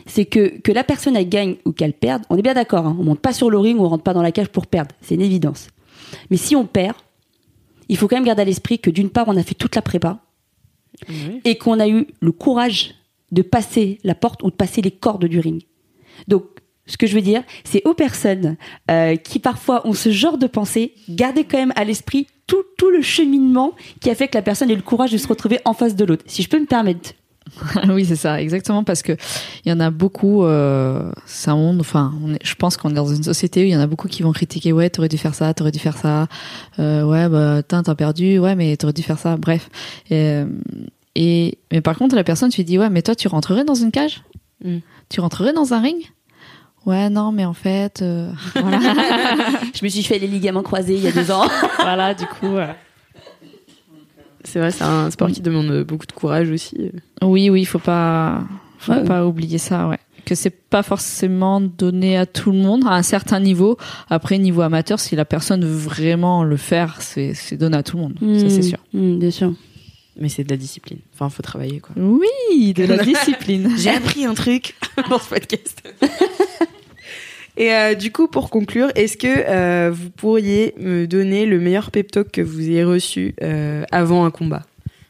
[0.08, 2.96] c'est que que la personne elle gagne ou qu'elle perde on est bien d'accord hein,
[3.00, 5.16] on monte pas sur le ring on rentre pas dans la cage pour perdre c'est
[5.16, 5.68] une évidence
[6.30, 6.96] mais si on perd
[7.88, 9.82] il faut quand même garder à l'esprit que d'une part on a fait toute la
[9.82, 10.20] prépa
[11.44, 12.96] et qu'on a eu le courage
[13.32, 15.64] de passer la porte ou de passer les cordes du ring.
[16.28, 16.44] Donc,
[16.86, 18.58] ce que je veux dire, c'est aux personnes
[18.92, 22.92] euh, qui parfois ont ce genre de pensée, gardez quand même à l'esprit tout, tout
[22.92, 25.74] le cheminement qui a fait que la personne ait le courage de se retrouver en
[25.74, 26.24] face de l'autre.
[26.28, 27.14] Si je peux me permettre.
[27.90, 29.14] oui, c'est ça, exactement, parce que
[29.64, 30.44] il y en a beaucoup.
[30.46, 31.80] Euh, c'est un monde.
[31.80, 33.88] Enfin, on est- je pense qu'on est dans une société où il y en a
[33.88, 34.74] beaucoup qui vont critiquer.
[34.74, 36.28] Ouais, t'aurais dû faire ça, t'aurais dû faire ça.
[36.80, 38.40] Euh, ouais, bah, t'as perdu.
[38.40, 39.38] Ouais, mais t'aurais dû faire ça.
[39.38, 39.70] Bref.
[40.10, 40.46] Et, euh,
[41.16, 43.76] et mais par contre, la personne, tu lui dis, ouais, mais toi, tu rentrerais dans
[43.76, 44.22] une cage?
[44.64, 44.78] Mm.
[45.10, 45.98] Tu rentrerais dans un ring?
[46.86, 48.80] Ouais, non, mais en fait, euh, voilà,
[49.74, 51.48] Je me suis fait les ligaments croisés il y a deux ans.
[51.80, 52.58] voilà, du coup.
[54.46, 56.92] C'est vrai, c'est un sport qui demande beaucoup de courage aussi.
[57.22, 58.44] Oui, oui, faut pas,
[58.78, 59.04] faut Ouais.
[59.04, 60.00] pas oublier ça, ouais.
[60.26, 63.78] Que c'est pas forcément donné à tout le monde à un certain niveau.
[64.10, 67.98] Après, niveau amateur, si la personne veut vraiment le faire, c'est, c'est donné à tout
[67.98, 68.16] le monde.
[68.40, 68.80] Ça, c'est sûr.
[68.94, 69.54] Mm, bien sûr.
[70.20, 71.00] Mais c'est de la discipline.
[71.14, 71.94] Enfin, faut travailler, quoi.
[71.98, 73.70] Oui, de la discipline.
[73.78, 74.76] J'ai appris un truc
[75.10, 75.84] dans ce podcast.
[77.58, 81.90] Et euh, du coup, pour conclure, est-ce que euh, vous pourriez me donner le meilleur
[81.90, 84.64] pep talk que vous ayez reçu euh, avant un combat?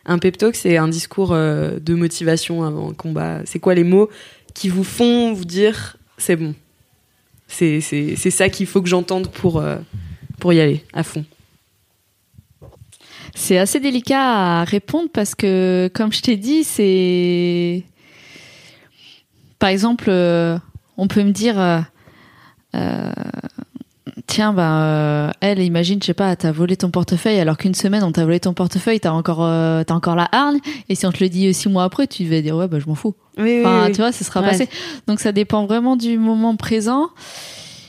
[0.06, 3.39] Un pep talk, c'est un discours de motivation avant un combat.
[3.46, 4.10] C'est quoi les mots
[4.54, 6.54] qui vous font vous dire c'est bon?
[7.48, 9.64] C'est ça qu'il faut que j'entende pour
[10.39, 11.26] pour y aller à fond.
[13.34, 17.84] C'est assez délicat à répondre parce que, comme je t'ai dit, c'est.
[19.58, 20.12] Par exemple,
[20.98, 21.86] on peut me dire
[22.76, 23.12] euh,
[24.28, 28.12] tiens, euh, elle, imagine, je sais pas, t'as volé ton portefeuille alors qu'une semaine on
[28.12, 30.60] t'a volé ton portefeuille, t'as encore, euh, t'as encore la hargne.
[30.90, 32.88] Et si on te le dit six mois après, tu vas dire ouais, bah je
[32.88, 33.16] m'en fous.
[33.38, 33.92] Oui, Enfin, oui, oui.
[33.92, 34.50] tu vois, ça sera Ouais.
[34.50, 34.70] passé.
[35.08, 37.10] Donc ça dépend vraiment du moment présent.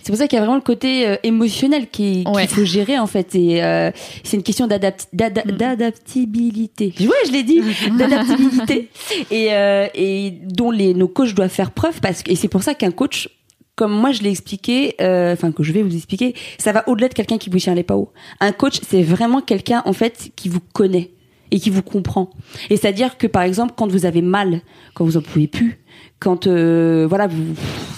[0.02, 2.46] C'est pour ça qu'il y a vraiment le côté euh, émotionnel qui- qu'il Ouais.
[2.46, 3.34] faut gérer en fait.
[3.34, 3.90] Et euh,
[4.22, 5.50] c'est une question d'adapt- d'ada- Mm.
[5.56, 6.94] d'adaptabilité.
[7.00, 7.60] Ouais, je l'ai dit,
[7.98, 8.88] d'adaptabilité.
[9.32, 12.62] Et, euh, et dont les, nos coachs doivent faire preuve parce que et c'est pour
[12.62, 13.28] ça qu'un coach
[13.76, 17.08] comme moi je l'ai expliqué, euh, enfin que je vais vous expliquer, ça va au-delà
[17.08, 18.10] de quelqu'un qui vous tient les pas hauts.
[18.40, 21.10] Un coach, c'est vraiment quelqu'un en fait qui vous connaît
[21.50, 22.30] et qui vous comprend.
[22.70, 24.62] Et c'est-à-dire que par exemple, quand vous avez mal,
[24.94, 25.78] quand vous en pouvez plus,
[26.18, 27.28] quand euh, voilà,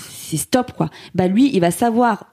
[0.08, 0.90] c'est stop quoi.
[1.14, 2.26] Bah lui, il va savoir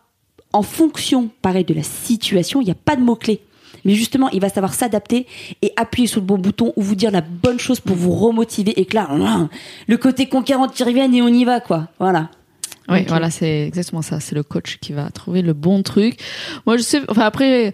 [0.52, 3.42] en fonction, pareil, de la situation, il n'y a pas de mots-clés.
[3.84, 5.28] Mais justement, il va savoir s'adapter
[5.62, 8.80] et appuyer sur le bon bouton ou vous dire la bonne chose pour vous remotiver
[8.80, 9.10] et que là,
[9.88, 11.90] le côté conquérant qui revient et on y va, quoi.
[12.00, 12.30] Voilà.
[12.90, 14.20] Oui, voilà, c'est exactement ça.
[14.20, 16.20] C'est le coach qui va trouver le bon truc.
[16.66, 17.02] Moi, je sais.
[17.10, 17.74] Enfin, après,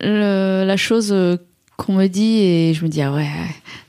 [0.00, 1.36] le- la chose euh,
[1.76, 3.28] qu'on me dit et je me dis ah ouais,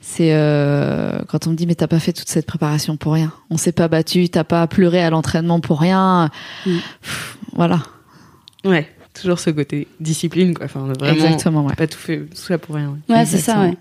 [0.00, 3.32] c'est euh, quand on me dit mais t'as pas fait toute cette préparation pour rien.
[3.50, 6.30] On s'est pas battu, t'as pas pleuré à l'entraînement pour rien.
[6.66, 6.76] Mm.
[7.02, 7.80] Pff, voilà,
[8.64, 8.88] Ouais,
[9.20, 10.66] toujours ce côté discipline, quoi.
[10.66, 11.64] Enfin, vraiment, exactement.
[11.64, 11.74] Ouais.
[11.74, 12.96] pas tout fait tout ça pour rien.
[13.08, 13.14] ouais.
[13.16, 13.76] Ouais, c'est ça, ouais.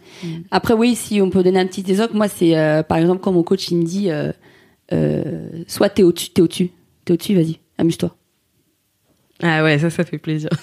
[0.51, 3.31] Après, oui, si on peut donner un petit exemple, moi, c'est euh, par exemple quand
[3.33, 4.31] mon coach il me dit euh,
[4.93, 6.69] euh, soit t'es au-dessus, t'es au-dessus,
[7.05, 8.15] t'es au-dessus, vas-y, amuse-toi.
[9.41, 10.49] Ah ouais, ça, ça fait plaisir.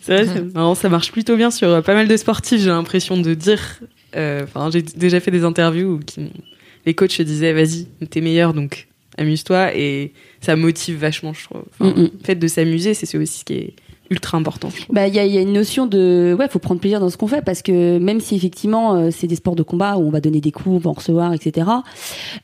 [0.00, 3.16] C'est vrai, marrant, ça marche plutôt bien sur euh, pas mal de sportifs, j'ai l'impression
[3.20, 3.78] de dire.
[4.16, 6.32] euh, Enfin, j'ai déjà fait des interviews où qui-
[6.84, 11.62] les coachs se disaient, vas-y, t'es meilleur, donc amuse-toi, et ça motive vachement, je trouve.
[11.78, 12.10] Mm, mm.
[12.18, 13.74] Le fait de s'amuser, c'est aussi ce qui est
[14.12, 14.68] ultra important.
[14.90, 17.08] Bah, il y a, il y a une notion de, ouais, faut prendre plaisir dans
[17.08, 20.02] ce qu'on fait parce que même si effectivement euh, c'est des sports de combat où
[20.06, 21.66] on va donner des coups, on va en recevoir, etc.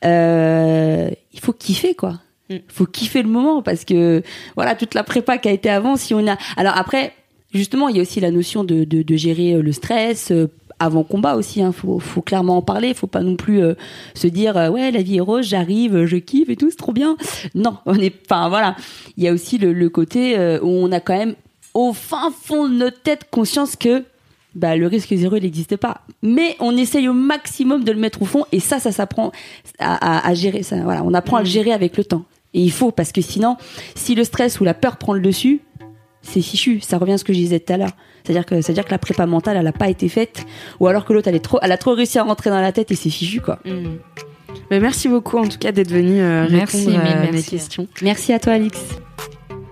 [0.03, 2.15] Euh, il faut kiffer quoi.
[2.49, 2.55] Mm.
[2.67, 4.23] Faut kiffer le moment parce que
[4.55, 5.95] voilà toute la prépa qui a été avant.
[5.95, 7.13] Si on a, alors après,
[7.53, 10.33] justement, il y a aussi la notion de, de, de gérer euh, le stress.
[10.79, 12.93] avant combat aussi, hein, faut, faut clairement en parler.
[12.93, 13.73] Faut pas non plus euh,
[14.15, 16.93] se dire euh, ouais la vie est rose, j'arrive, je kiffe et tout, c'est trop
[16.93, 17.17] bien.
[17.53, 18.75] Non, on est, enfin voilà,
[19.17, 21.35] il y a aussi le, le côté euh, où on a quand même
[21.73, 24.03] au fin fond de notre tête conscience que
[24.55, 26.01] bah, le risque zéro il n'existe pas.
[26.23, 29.31] Mais on essaye au maximum de le mettre au fond et ça, ça s'apprend
[29.77, 30.63] à, à, à gérer.
[30.63, 32.23] Ça, voilà, on apprend à le gérer avec le temps.
[32.53, 33.57] Et il faut parce que sinon,
[33.95, 35.61] si le stress ou la peur prend le dessus,
[36.21, 36.79] c'est fichu.
[36.81, 37.91] Ça revient à ce que je disais tout à l'heure.
[38.23, 40.45] C'est-à-dire que, c'est-à-dire que la prépa mentale, elle n'a pas été faite,
[40.79, 42.71] ou alors que l'autre, elle est trop, elle a trop réussi à rentrer dans la
[42.71, 43.59] tête et c'est fichu, quoi.
[44.69, 47.49] Mais merci beaucoup, en tout cas, d'être venu euh, Merci, répondre à mille mes merci.
[47.51, 47.87] questions.
[48.01, 48.77] Merci à toi, Alix.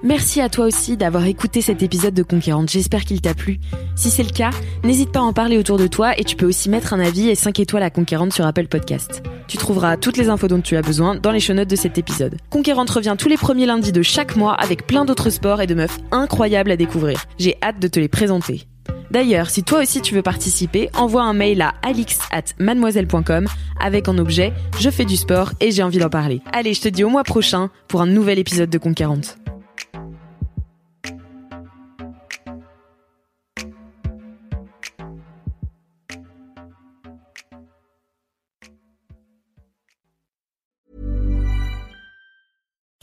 [0.03, 3.59] Merci à toi aussi d'avoir écouté cet épisode de Conquérante, j'espère qu'il t'a plu.
[3.95, 4.51] Si c'est le cas,
[4.83, 7.29] n'hésite pas à en parler autour de toi et tu peux aussi mettre un avis
[7.29, 9.23] et 5 étoiles à Conquérante sur Apple Podcast.
[9.47, 11.97] Tu trouveras toutes les infos dont tu as besoin dans les show notes de cet
[11.97, 12.37] épisode.
[12.51, 15.73] Conquérante revient tous les premiers lundis de chaque mois avec plein d'autres sports et de
[15.73, 17.25] meufs incroyables à découvrir.
[17.39, 18.67] J'ai hâte de te les présenter.
[19.09, 23.47] D'ailleurs, si toi aussi tu veux participer, envoie un mail à alix at mademoiselle.com
[23.79, 26.41] avec en objet Je fais du sport et j'ai envie d'en parler.
[26.53, 29.37] Allez, je te dis au mois prochain pour un nouvel épisode de Conquérante.